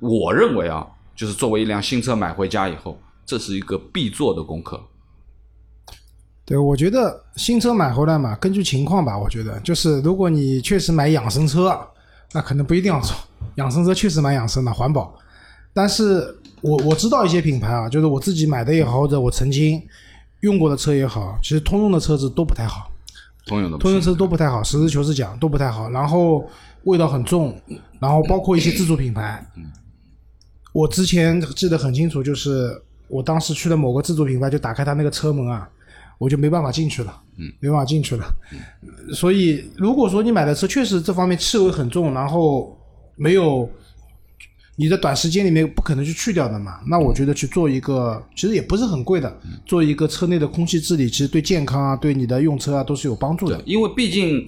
[0.00, 0.84] 我认为啊，
[1.14, 4.82] 就是作为一辆新车买回家以后，这是一个必做的功课。
[6.44, 9.16] 对，我觉得新车买回来嘛，根据情况吧。
[9.16, 11.78] 我觉得就是，如果你确实买养生车，
[12.32, 13.16] 那可能不一定要做。
[13.54, 15.16] 养生车确实蛮养生的，环保。
[15.72, 19.82] 但是我我知道一些品牌啊，就是我自己买的也好，或者我曾经
[20.40, 22.88] 用过的车也好，其实通用的车子都不太好。
[23.44, 26.48] 通用的通用车都不太好，实事求是讲都不太好，然后
[26.84, 27.52] 味道很重，
[27.98, 29.44] 然后包括一些自主品牌，
[30.72, 35.68] 我之前记得很清楚，就是我当时去了某个自主品牌，就打开他那个车门啊，
[36.18, 38.24] 我就没办法进去了，嗯，没办法进去了。
[39.12, 42.78] 所以如果说你买的车确实这方面气味很重，然后
[43.16, 43.68] 没有
[44.76, 53.60] 你的短时间里面不可能去去掉的嘛，那我觉得去做一个其实也不是很贵的，做一个车内的空气治理，其实对健康啊，对你的用车啊都是有帮助的。
[53.66, 54.46] 因为毕竟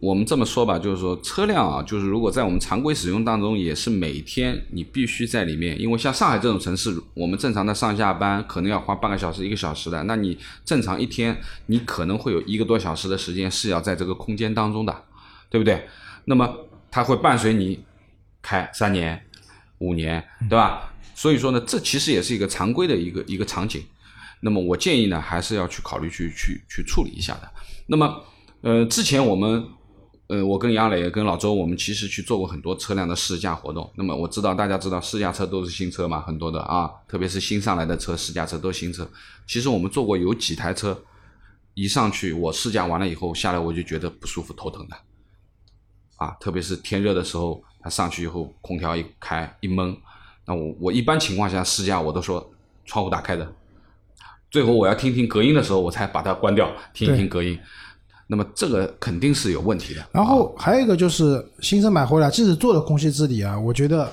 [0.00, 14.94] 我们这么说吧，就是说车辆啊，就是如果在我们常规使用当中，也是每天你必须在里面，因为像上海这种城市，我们正常的上下班可能要花半个小时、一个小时的，那你正常一天你可能会有一个多小时的时间是要在这个空间当中的，
[15.50, 15.84] 对不对？
[16.26, 16.54] 那么
[16.90, 17.82] 它会伴随你
[18.42, 19.23] 开三年、
[19.84, 20.92] 五年，对吧？
[21.14, 23.82] 所以说呢，这其实也是一个常规的一个一个场景。
[24.40, 27.50] 那么我建议呢，还是要去考虑去去去处理一下的。
[27.86, 28.22] 那么，
[28.62, 29.64] 呃，之前我们，
[30.26, 33.90] 呃，我跟杨磊跟老周，我们其实去做过很多车辆的试驾活动。
[33.96, 39.08] 那么我知道大家知道试驾车都是新车嘛，很多的啊，特别是新上来的车，试驾车都是新车。
[39.46, 41.00] 其实我们做过有几台车，
[41.74, 44.96] 一上去我试驾完了以后下来我就觉得不舒服、头疼的。
[46.16, 49.94] 啊，特别是天热的时候，它上去以后，空调一开一闷，
[50.46, 52.50] 那我我一般情况下试驾我都说
[52.86, 53.46] 窗户打开的，
[54.50, 57.58] 最后我要听听隔音的时候，我才把它关掉，听一听隔音。
[58.26, 60.02] 那么这个肯定是有问题的。
[60.10, 64.10] 然后还有一个就是新车买回来，即使做了空气治理啊，我觉得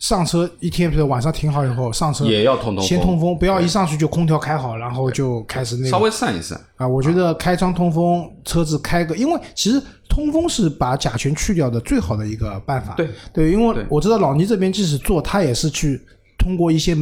[0.00, 12.94] 上车一天，比如晚上停好以后上车也要通通风先通风，不要一上去就空调开好，然后就开始那个稍微散一散，啊，我觉得开窗通风，车子开个，因为其实通风是把甲醛去掉的最好的一个办法。
[12.94, 16.00] 对对，因为我知道老倪这边即使做，他也是去
[16.38, 16.96] 通过一些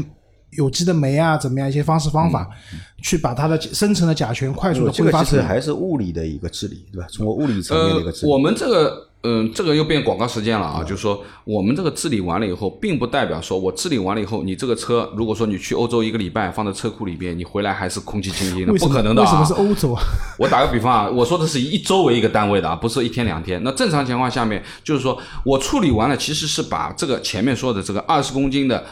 [0.50, 2.48] 有机的酶啊，怎么样一些方式方法，
[3.04, 5.44] 去把它的深层的甲醛快速的这个其实挥发出来。
[5.46, 7.06] 还是物理的一个治理，对吧？
[7.16, 8.32] 通过物理层面的一个治，理。
[8.32, 19.24] 呃我们这个，嗯、这个又变广告时间了啊，就是说我们这个治理完了以后，并不代表说我治理完了以后，你这个车如果说你去欧洲一个礼拜放在车库里边，你回来还是空气清新的，不可能的啊。
[19.24, 20.02] 为什么是欧洲啊？
[20.38, 23.60] 我打个比方啊，我说的是以一周为一个单位的啊，不是一天两天。
[23.64, 28.84] 那正常情况下面，就是说我处理完了，其实是把这个前面说的这个二十公斤的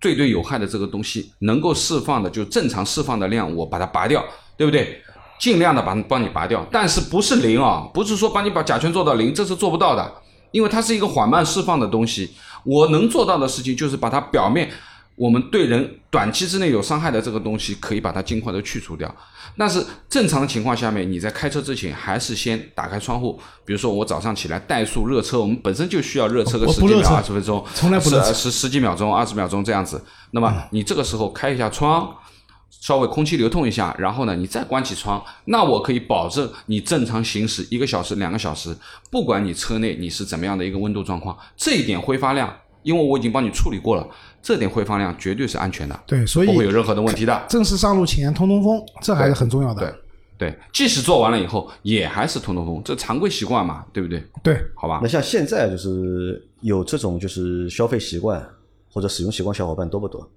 [0.00, 4.24] 最对有害的这个东西能够释放的，就正常释放的量，我把它拔掉，
[4.56, 5.02] 对不对？
[5.38, 7.88] 尽量的把帮你拔掉，但是不是零啊？
[7.94, 10.12] 不是说帮你把甲醛做到零，这是做不到的，
[10.50, 12.34] 因为它是一个缓慢释放的东西。
[12.64, 14.68] 我能做到的事情就是把它表面
[15.14, 19.12] 我们对人短期之内有伤害的这个东西，可以把它尽快的去除掉。
[19.56, 23.40] 但是正常的情况下面，你在开车之前还是先打开窗户。
[23.64, 30.04] 比如说我早上起来怠速热车，我们本身就需要热车个十几二十分钟，从来不热车十十十几秒钟、二十秒钟这样子。
[30.32, 32.08] 那么你这个时候开一下窗，
[32.70, 38.74] 稍微空气流通一下，然后呢，你再关起窗，那我可以保证你正常行驶一个小时、两个小时，
[39.10, 44.06] 不管你车内你是怎么样的一个温度状况，这一点挥发量，因为我已经帮你处理过了，
[44.40, 47.46] 这点挥发量绝对是安全的，对，所以不会有任何的问题的。
[47.48, 49.80] 正式上路前通通风，这还是很重要的。
[50.38, 54.24] 对对，即使做完了以后，也还是通通风，这常规习惯嘛，对不对？
[54.40, 58.40] 对好吧那，像现在就是有这种就是消费习惯
[58.92, 60.30] 或者使用习惯，小伙伴多不多？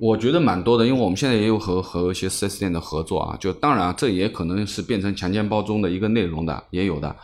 [0.00, 7.14] 我觉得蛮多的，因为我们现在也有和和一些 4S 店的合作啊，就当然这也可能是变成强奸包中的一个内容的，也有的，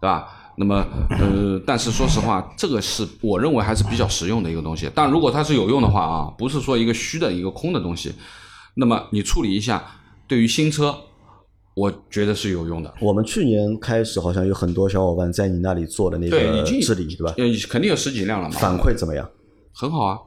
[0.00, 0.28] 对吧？
[0.58, 0.84] 那么
[1.18, 4.90] 呃，但是说实话，这个是我认为还是比较实用的一个东西。
[4.94, 8.12] 但如果它是有用的话啊，不是说一个虚的一个空的东西，
[8.74, 9.82] 那么你处理一下，
[10.28, 10.94] 对于新车，
[11.74, 12.92] 我觉得是有用的。
[13.00, 17.34] 我们去年开始好像有很多小伙伴在你那里做的那对，个治理，对吧？
[17.38, 19.26] 呃，肯定有十几辆了嘛，反馈怎么样？
[19.72, 20.18] 很好啊。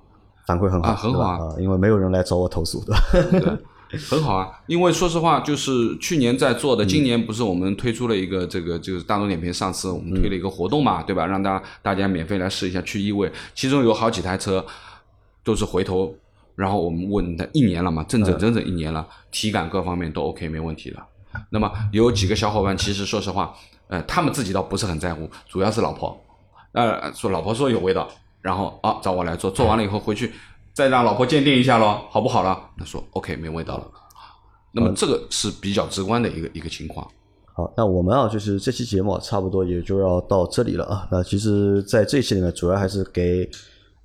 [0.50, 1.56] 反馈很好，啊很好啊。
[1.60, 3.60] 因为没有人来找我投诉，对吧？
[3.92, 4.50] 对，很好啊。
[4.66, 11.28] 因为说实话，就是去年在做的，今年不是我们推出了一个这个就是大众点评上次我们推了一个活动嘛，对吧？
[11.28, 14.66] 让大大家免费来试一下去异味，其中有好几台车
[15.44, 16.12] 都是回头，
[16.56, 21.06] 然后我们问他一年了嘛，整整整整一年了，体感各方面都 OK 没问题了。
[21.52, 23.54] 那么有几个小伙伴，其实说实话，
[23.88, 26.20] 呃，他们自己倒不是很在乎，主要是老婆，
[26.72, 28.10] 呃，说老婆说有味道，
[28.42, 30.32] 然后啊找我来做，做完了以后回去
[30.74, 32.58] 再让老婆鉴定一下咯，好不好了？
[32.78, 33.88] 他说 OK 没味道了。
[34.72, 37.08] 那么这个是比较直观的一个一个情况。
[37.54, 41.08] 好，那我们啊，就是这期节目啊差不多也就要到这里了啊。
[41.12, 43.50] 那其实，在这期里面，主要还是给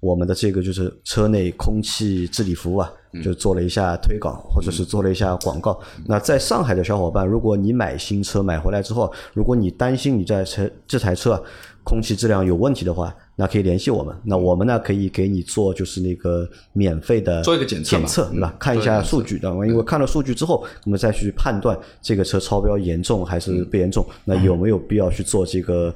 [0.01, 2.91] 我们的这个就是车内空气治理服务啊，
[3.23, 5.79] 就做了一下推广，或者是做了一下广告。
[6.07, 11.41] 那在上海的小伙伴，如果你买新车买回来之后，如果你担心你在车这台车啊
[11.85, 14.15] 空气质量有问题的话，那可以联系我们。
[14.25, 18.59] 那我们呢可以给你做就是那个免费的做一个检测嘛检测对吧嗯？
[18.59, 25.95] 看一下数据的，因为看了数据之后，我们再去判断这个车超标严重还是不严重，那有没有必要去做这个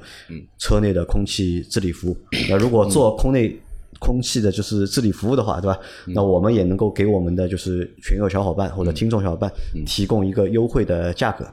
[0.57, 2.17] 车内的空气治理服务？
[2.49, 3.57] 那如果做空内
[3.99, 5.77] 空气的就是治理服务的话，对吧？
[6.07, 9.51] 那我们也能够给我们的就是群友小伙伴或者听众小伙伴
[9.85, 11.45] 提供一个优惠的价格。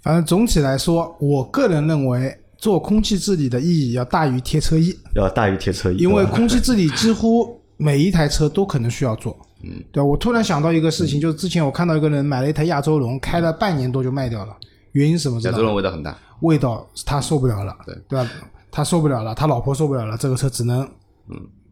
[0.00, 9.34] 反正总体来说，我个人认为做空气治理的意义要大于贴车衣，要大于贴车衣，因为空气治理 几乎每一台车都可能需要做。
[9.62, 14.54] 嗯，对吧我突然想到一个事情，就是之前我看到一个人买了一台亚洲龙，开了半年多就卖掉了，
[14.92, 15.40] 原因是什么？
[15.40, 17.94] 知亚洲龙味道很大，味道他受不了了，对。
[18.08, 18.30] 对吧？
[18.70, 20.86] 他受不了了，他老婆受不了了，这个车只能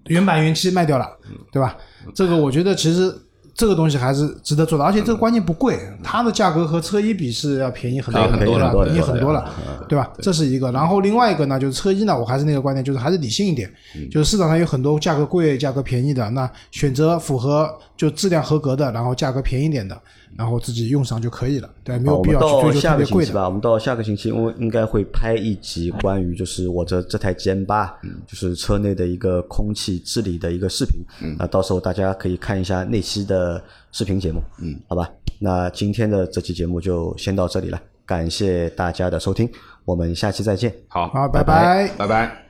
[0.07, 1.07] 原版原漆卖掉了，
[1.53, 1.76] 对吧？
[2.14, 3.14] 这个我觉得其实
[3.57, 9.51] 这个东西还是值得做的，而且这个关键不贵，它的价格和车衣比是要便宜很多很多了，了便宜很多了，
[9.89, 10.13] 对吧？
[10.21, 10.71] 这是一个。
[10.73, 13.73] 然后另外一个呢，就是车衣呢，我还是那个观点，就是还是理性一点，
[14.11, 19.99] 就是市场上有很多价格贵、价格便宜的，那选择符合就质量合格的，然后价格便宜点的，
[20.37, 23.26] 然后自己用上就可以了，对，没，有必我们要去追求到下特别贵的。
[23.26, 27.87] 个星期吧，我们到下个星期，因为应该会拍一集关于就是我的这台 GM 八，
[28.26, 31.01] 就是车内的一个空气治理的一个视频。
[31.22, 33.62] 嗯，那到时候大家可以看一下那期的
[33.93, 34.43] 视频节目。
[34.61, 39.49] 嗯，好吧，那今天的这期节目就先到这里了，感谢大家的收听，
[39.84, 40.72] 我们下期再见。
[40.89, 42.46] 好，好，拜拜拜拜拜。